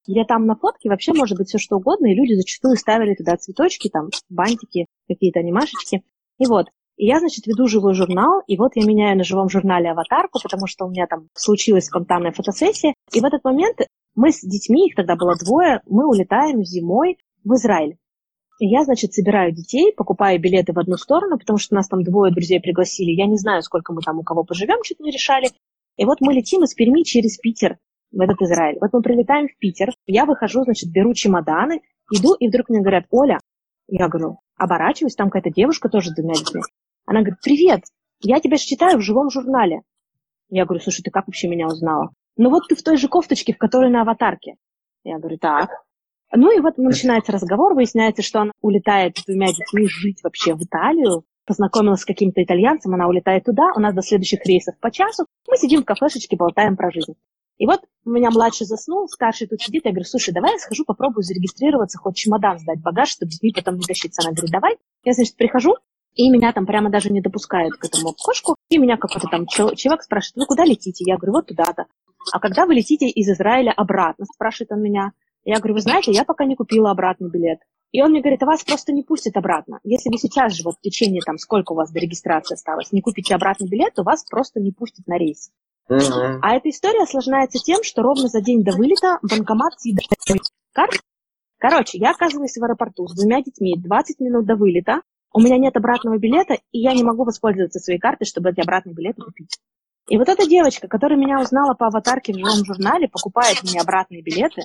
где 0.07 0.24
там 0.24 0.46
на 0.46 0.57
фотке 0.57 0.88
вообще 0.88 1.12
может 1.12 1.38
быть 1.38 1.48
все 1.48 1.59
что 1.59 1.76
угодно, 1.76 2.07
и 2.07 2.14
люди 2.14 2.35
зачастую 2.35 2.76
ставили 2.76 3.14
туда 3.14 3.37
цветочки, 3.37 3.88
там, 3.88 4.09
бантики, 4.28 4.87
какие-то 5.09 5.40
анимашечки. 5.40 6.02
И 6.38 6.46
вот, 6.46 6.66
и 6.96 7.07
я, 7.07 7.18
значит, 7.20 7.46
веду 7.46 7.66
живой 7.68 7.94
журнал, 7.94 8.42
и 8.46 8.57
вот 8.57 8.72
я 8.74 8.85
меняю 8.85 9.16
на 9.16 9.24
живом 9.24 9.48
журнале 9.48 9.90
аватарку, 9.90 10.40
потому 10.42 10.66
что 10.66 10.85
у 10.85 10.90
меня 10.90 11.07
там 11.07 11.28
случилась 11.35 11.87
спонтанная 11.87 12.33
фотосессия. 12.33 12.94
И 13.12 13.20
в 13.20 13.24
этот 13.24 13.44
момент 13.44 13.78
мы 14.14 14.33
с 14.33 14.40
детьми, 14.40 14.88
их 14.88 14.94
тогда 14.94 15.16
было 15.16 15.37
двое, 15.37 15.81
мы 15.87 16.07
улетаем 16.07 16.64
зимой 16.64 17.18
в 17.44 17.55
Израиль. 17.55 17.96
И 18.61 18.66
я, 18.66 18.85
значит, 18.85 19.12
собираю 19.12 19.53
детей, 19.53 19.92
покупаю 19.92 20.40
билеты 20.40 20.72
в 20.72 20.79
одну 20.79 20.96
сторону, 20.96 21.38
потому 21.38 21.59
что 21.59 21.75
нас 21.75 21.88
там 21.88 22.05
двое 22.05 22.33
друзей 22.33 22.61
пригласили. 22.61 23.11
Я 23.11 23.27
не 23.27 23.37
знаю, 23.37 23.62
сколько 23.62 23.92
мы 23.92 24.03
там 24.03 24.18
у 24.18 24.22
кого 24.22 24.44
поживем, 24.44 24.85
что-то 24.85 25.03
не 25.03 25.11
решали. 25.11 25.51
И 25.96 26.05
вот 26.05 26.20
мы 26.20 26.33
летим 26.33 26.62
из 26.62 26.75
Перми 26.75 27.03
через 27.03 27.38
Питер 27.38 27.79
в 28.12 28.20
этот 28.20 28.40
Израиль. 28.42 28.79
Вот 28.81 28.92
мы 28.92 29.03
прилетаем 29.03 29.48
в 29.48 29.59
Питер, 29.59 29.92
я 30.07 30.27
выхожу, 30.27 30.62
значит, 30.64 30.90
беру 30.92 31.14
чемоданы, 31.14 31.81
иду, 32.12 32.35
и 32.35 32.48
вдруг 32.48 32.68
мне 32.68 32.81
говорят, 32.81 33.07
Оля, 33.11 33.40
Я 33.88 34.09
говорю, 34.09 34.38
оборачиваюсь, 34.57 35.16
там 35.16 35.29
какая-то 35.29 35.51
девушка 35.51 35.88
тоже 35.88 36.11
с 36.11 36.14
двумя 36.14 36.35
детьми. 36.35 36.62
Она 37.05 37.20
говорит, 37.20 37.40
привет, 37.42 37.83
я 38.20 38.40
тебя 38.40 38.57
читаю 38.57 38.98
в 38.98 39.03
живом 39.03 39.29
журнале. 39.31 39.83
Я 40.48 40.64
говорю, 40.66 40.83
слушай, 40.83 41.03
ты 41.03 41.11
как 41.11 41.27
вообще 41.27 41.48
меня 41.48 41.66
узнала? 41.66 42.11
Ну 42.36 42.50
вот 42.50 42.68
ты 42.68 42.74
в 42.74 42.82
той 42.82 42.96
же 42.96 43.08
кофточке, 43.08 43.52
в 43.52 43.58
которой 43.58 43.90
на 43.90 44.02
аватарке. 44.02 44.56
Я 45.04 45.18
говорю, 45.18 45.38
так. 45.38 45.70
Ну 46.34 46.56
и 46.56 46.60
вот 46.60 46.78
начинается 46.78 47.32
разговор, 47.32 47.74
выясняется, 47.74 48.22
что 48.22 48.40
она 48.40 48.52
улетает 48.62 49.18
с 49.18 49.24
двумя 49.24 49.48
детьми 49.48 49.86
жить 49.86 50.22
вообще 50.22 50.54
в 50.54 50.62
Италию, 50.62 51.24
познакомилась 51.44 52.00
с 52.00 52.06
каким-то 52.06 52.42
итальянцем, 52.42 52.94
она 52.94 53.06
улетает 53.06 53.44
туда, 53.44 53.72
у 53.76 53.80
нас 53.80 53.94
до 53.94 54.00
следующих 54.00 54.44
рейсов 54.46 54.78
по 54.80 54.90
часу, 54.90 55.26
мы 55.48 55.56
сидим 55.58 55.82
в 55.82 55.84
кафешечке, 55.84 56.36
болтаем 56.36 56.76
про 56.76 56.90
жизнь. 56.90 57.14
И 57.58 57.66
вот 57.66 57.80
у 58.06 58.10
меня 58.10 58.30
младший 58.30 58.66
заснул, 58.66 59.08
старший 59.08 59.46
тут 59.46 59.60
сидит, 59.60 59.84
я 59.84 59.90
говорю, 59.90 60.06
слушай, 60.06 60.32
давай 60.32 60.52
я 60.52 60.58
схожу, 60.58 60.84
попробую 60.84 61.22
зарегистрироваться, 61.22 61.98
хоть 61.98 62.16
чемодан 62.16 62.58
сдать 62.58 62.80
багаж, 62.80 63.10
чтобы 63.10 63.30
детьми 63.30 63.52
потом 63.54 63.76
не 63.76 63.82
тащиться. 63.82 64.22
Она 64.22 64.32
говорит, 64.32 64.50
давай. 64.50 64.78
Я, 65.04 65.12
значит, 65.12 65.36
прихожу, 65.36 65.76
и 66.14 66.28
меня 66.28 66.52
там 66.52 66.66
прямо 66.66 66.90
даже 66.90 67.10
не 67.10 67.20
допускают 67.20 67.74
к 67.74 67.84
этому 67.84 68.10
окошку, 68.10 68.56
и 68.68 68.78
меня 68.78 68.96
какой-то 68.96 69.28
там 69.28 69.46
человек 69.46 70.02
спрашивает, 70.02 70.36
вы 70.36 70.46
куда 70.46 70.64
летите? 70.64 71.04
Я 71.06 71.16
говорю, 71.16 71.32
вот 71.34 71.46
туда-то. 71.46 71.86
А 72.30 72.38
когда 72.38 72.66
вы 72.66 72.74
летите 72.74 73.06
из 73.08 73.28
Израиля 73.28 73.72
обратно, 73.72 74.26
спрашивает 74.26 74.72
он 74.72 74.82
меня. 74.82 75.12
Я 75.44 75.58
говорю, 75.58 75.74
вы 75.74 75.80
знаете, 75.80 76.12
я 76.12 76.24
пока 76.24 76.44
не 76.44 76.54
купила 76.54 76.90
обратный 76.90 77.30
билет. 77.30 77.58
И 77.90 78.00
он 78.00 78.11
мне 78.11 78.20
говорит, 78.20 78.42
а 78.42 78.46
вас 78.46 78.64
просто 78.64 78.92
не 78.92 79.02
пустят 79.02 79.37
обратно. 79.37 79.80
Если 79.85 80.08
вы 80.08 80.16
сейчас 80.16 80.54
же, 80.54 80.62
вот 80.64 80.76
в 80.76 80.80
течение 80.80 81.20
там, 81.20 81.37
сколько 81.37 81.72
у 81.72 81.74
вас 81.74 81.90
до 81.90 82.00
регистрации 82.00 82.54
осталось, 82.54 82.90
не 82.90 83.02
купите 83.02 83.35
обратный 83.35 83.68
билет, 83.68 83.94
то 83.94 84.02
вас 84.02 84.24
просто 84.24 84.61
не 84.61 84.72
пустят 84.72 85.06
на 85.06 85.18
рейс. 85.18 85.50
Uh-huh. 85.90 86.38
А 86.40 86.56
эта 86.56 86.70
история 86.70 87.02
осложняется 87.02 87.58
тем, 87.58 87.82
что 87.82 88.02
ровно 88.02 88.28
за 88.28 88.40
день 88.40 88.62
до 88.62 88.72
вылета 88.72 89.18
банкомат 89.22 89.78
съедает 89.78 90.08
карт. 90.72 91.00
Короче, 91.58 91.98
я 91.98 92.12
оказываюсь 92.12 92.56
в 92.56 92.64
аэропорту 92.64 93.06
с 93.08 93.14
двумя 93.14 93.42
детьми 93.42 93.76
20 93.76 94.20
минут 94.20 94.46
до 94.46 94.56
вылета. 94.56 95.02
У 95.35 95.40
меня 95.40 95.58
нет 95.58 95.76
обратного 95.76 96.18
билета, 96.18 96.58
и 96.72 96.78
я 96.78 96.94
не 96.94 97.02
могу 97.02 97.24
воспользоваться 97.24 97.78
своей 97.78 97.98
картой, 97.98 98.26
чтобы 98.26 98.50
эти 98.50 98.61
обратные 98.61 98.94
билеты 98.94 99.22
купить. 99.22 99.58
И 100.08 100.18
вот 100.18 100.28
эта 100.28 100.46
девочка, 100.46 100.88
которая 100.88 101.18
меня 101.18 101.40
узнала 101.40 101.74
по 101.74 101.86
аватарке 101.86 102.32
в 102.32 102.36
моем 102.36 102.64
журнале, 102.64 103.08
покупает 103.08 103.62
мне 103.62 103.80
обратные 103.80 104.22
билеты 104.22 104.62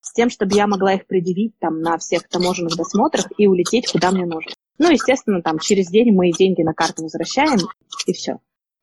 с 0.00 0.12
тем, 0.12 0.28
чтобы 0.28 0.54
я 0.54 0.66
могла 0.66 0.94
их 0.94 1.06
предъявить 1.06 1.58
там 1.58 1.80
на 1.80 1.96
всех 1.96 2.28
таможенных 2.28 2.76
досмотрах 2.76 3.26
и 3.38 3.46
улететь, 3.46 3.90
куда 3.90 4.10
мне 4.10 4.26
нужно. 4.26 4.52
Ну, 4.78 4.90
естественно, 4.90 5.42
там 5.42 5.58
через 5.58 5.88
день 5.88 6.12
мы 6.12 6.30
деньги 6.32 6.62
на 6.62 6.74
карту 6.74 7.02
возвращаем, 7.02 7.58
и 8.06 8.12
все. 8.12 8.40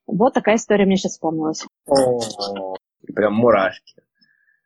Вот 0.07 0.33
такая 0.33 0.55
история 0.55 0.85
мне 0.85 0.97
сейчас 0.97 1.13
вспомнилась. 1.13 1.65
О, 1.85 2.75
прям 3.13 3.33
мурашки. 3.33 4.01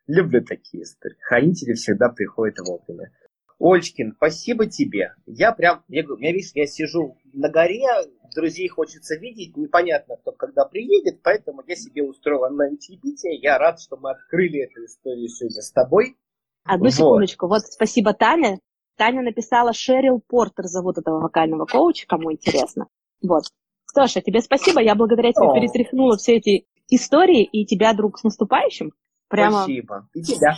Люблю 0.07 0.43
такие 0.43 0.83
истории. 0.83 1.17
Хранители 1.19 1.73
всегда 1.73 2.09
приходят 2.09 2.59
вовремя. 2.59 3.11
Ольчкин, 3.59 4.13
спасибо 4.17 4.65
тебе. 4.67 5.15
Я 5.25 5.51
прям, 5.51 5.83
я, 5.87 6.03
я 6.19 6.31
видишь, 6.31 6.51
я 6.53 6.67
сижу 6.67 7.17
на 7.33 7.49
горе, 7.49 7.87
друзей 8.35 8.67
хочется 8.67 9.15
видеть, 9.15 9.55
непонятно, 9.55 10.17
кто 10.17 10.33
когда 10.33 10.65
приедет, 10.65 11.21
поэтому 11.23 11.63
я 11.65 11.75
себе 11.75 12.03
устроил 12.03 12.43
онлайн-чаепитие. 12.43 13.37
Я 13.37 13.57
рад, 13.57 13.79
что 13.79 13.97
мы 13.97 14.11
открыли 14.11 14.63
эту 14.63 14.85
историю 14.85 15.29
сегодня 15.29 15.61
с 15.61 15.71
тобой. 15.71 16.17
Одну 16.63 16.85
вот. 16.85 16.93
секундочку. 16.93 17.47
Вот 17.47 17.61
спасибо, 17.61 18.13
Таня. 18.13 18.59
Таня 18.97 19.21
написала 19.21 19.73
Шерил 19.73 20.21
Портер, 20.25 20.65
зовут 20.65 20.97
этого 20.97 21.19
вокального 21.19 21.65
коуча, 21.65 22.05
кому 22.07 22.31
интересно. 22.31 22.87
Вот. 23.21 23.45
Стоша, 23.85 24.21
тебе 24.21 24.41
спасибо. 24.41 24.81
Я 24.81 24.95
благодаря 24.95 25.31
тебе 25.31 25.47
О. 25.47 25.53
перетряхнула 25.53 26.17
все 26.17 26.37
эти 26.37 26.65
истории 26.89 27.43
и 27.43 27.65
тебя, 27.65 27.93
друг, 27.93 28.19
с 28.19 28.23
наступающим. 28.23 28.91
Прямо... 29.29 29.63
Спасибо. 29.63 30.09
И 30.13 30.21
тебя. 30.21 30.55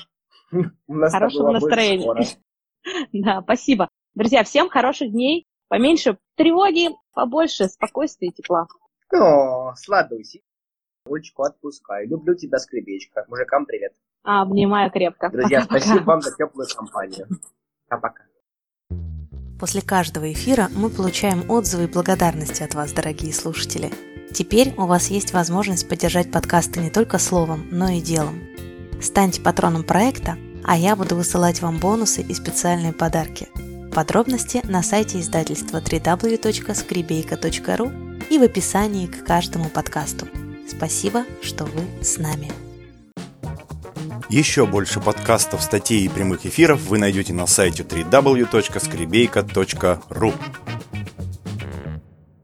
Хорошего 0.90 1.52
настроения. 1.52 2.26
Да, 3.14 3.42
спасибо. 3.42 3.90
Друзья, 4.16 4.44
всем 4.44 4.70
хороших 4.70 5.12
дней. 5.12 5.46
Поменьше 5.68 6.18
тревоги, 6.36 6.90
побольше 7.14 7.68
спокойствия 7.68 8.30
и 8.30 8.32
тепла. 8.32 8.68
О, 9.14 9.74
сладуси. 9.76 10.42
Ручку 11.06 11.44
отпускаю. 11.44 12.08
Люблю 12.08 12.36
тебя, 12.36 12.58
скребечка. 12.58 13.26
Мужикам 13.28 13.66
привет. 13.66 13.94
Обнимаю 14.24 14.92
крепко. 14.92 15.30
Друзья, 15.30 15.62
Пока-пока. 15.62 15.80
спасибо 15.80 16.04
вам 16.04 16.22
за 16.22 16.36
теплую 16.36 16.68
компанию. 16.76 17.28
Пока-пока. 17.88 18.24
После 19.60 19.82
каждого 19.82 20.32
эфира 20.32 20.68
мы 20.76 20.90
получаем 20.90 21.50
отзывы 21.50 21.86
и 21.86 21.92
благодарности 21.92 22.62
от 22.62 22.76
вас, 22.76 22.92
дорогие 22.94 23.34
слушатели. 23.34 23.90
Теперь 24.34 24.74
у 24.78 24.86
вас 24.86 25.08
есть 25.08 25.34
возможность 25.34 25.90
поддержать 25.90 26.32
подкасты 26.32 26.80
не 26.80 26.92
только 26.92 27.18
словом, 27.18 27.68
но 27.72 27.90
и 27.90 28.02
делом. 28.02 28.40
Станьте 29.02 29.42
патроном 29.42 29.84
проекта, 29.84 30.38
а 30.64 30.78
я 30.78 30.96
буду 30.96 31.16
высылать 31.16 31.62
вам 31.62 31.78
бонусы 31.78 32.22
и 32.22 32.34
специальные 32.34 32.94
подарки. 32.94 33.50
Подробности 33.94 34.62
на 34.64 34.82
сайте 34.84 35.20
издательства 35.20 35.82
www.skribейка.ru 35.82 38.28
и 38.30 38.38
в 38.38 38.44
описании 38.44 39.08
к 39.08 39.26
каждому 39.26 39.68
подкасту. 39.70 40.28
Спасибо, 40.70 41.26
что 41.42 41.66
вы 41.66 41.82
с 42.04 42.18
нами. 42.18 42.52
Еще 44.30 44.66
больше 44.66 45.00
подкастов, 45.00 45.64
статей 45.64 46.06
и 46.06 46.10
прямых 46.10 46.46
эфиров 46.46 46.82
вы 46.82 46.98
найдете 46.98 47.32
на 47.34 47.48
сайте 47.48 47.84
www.skribейка.ru 47.84 50.34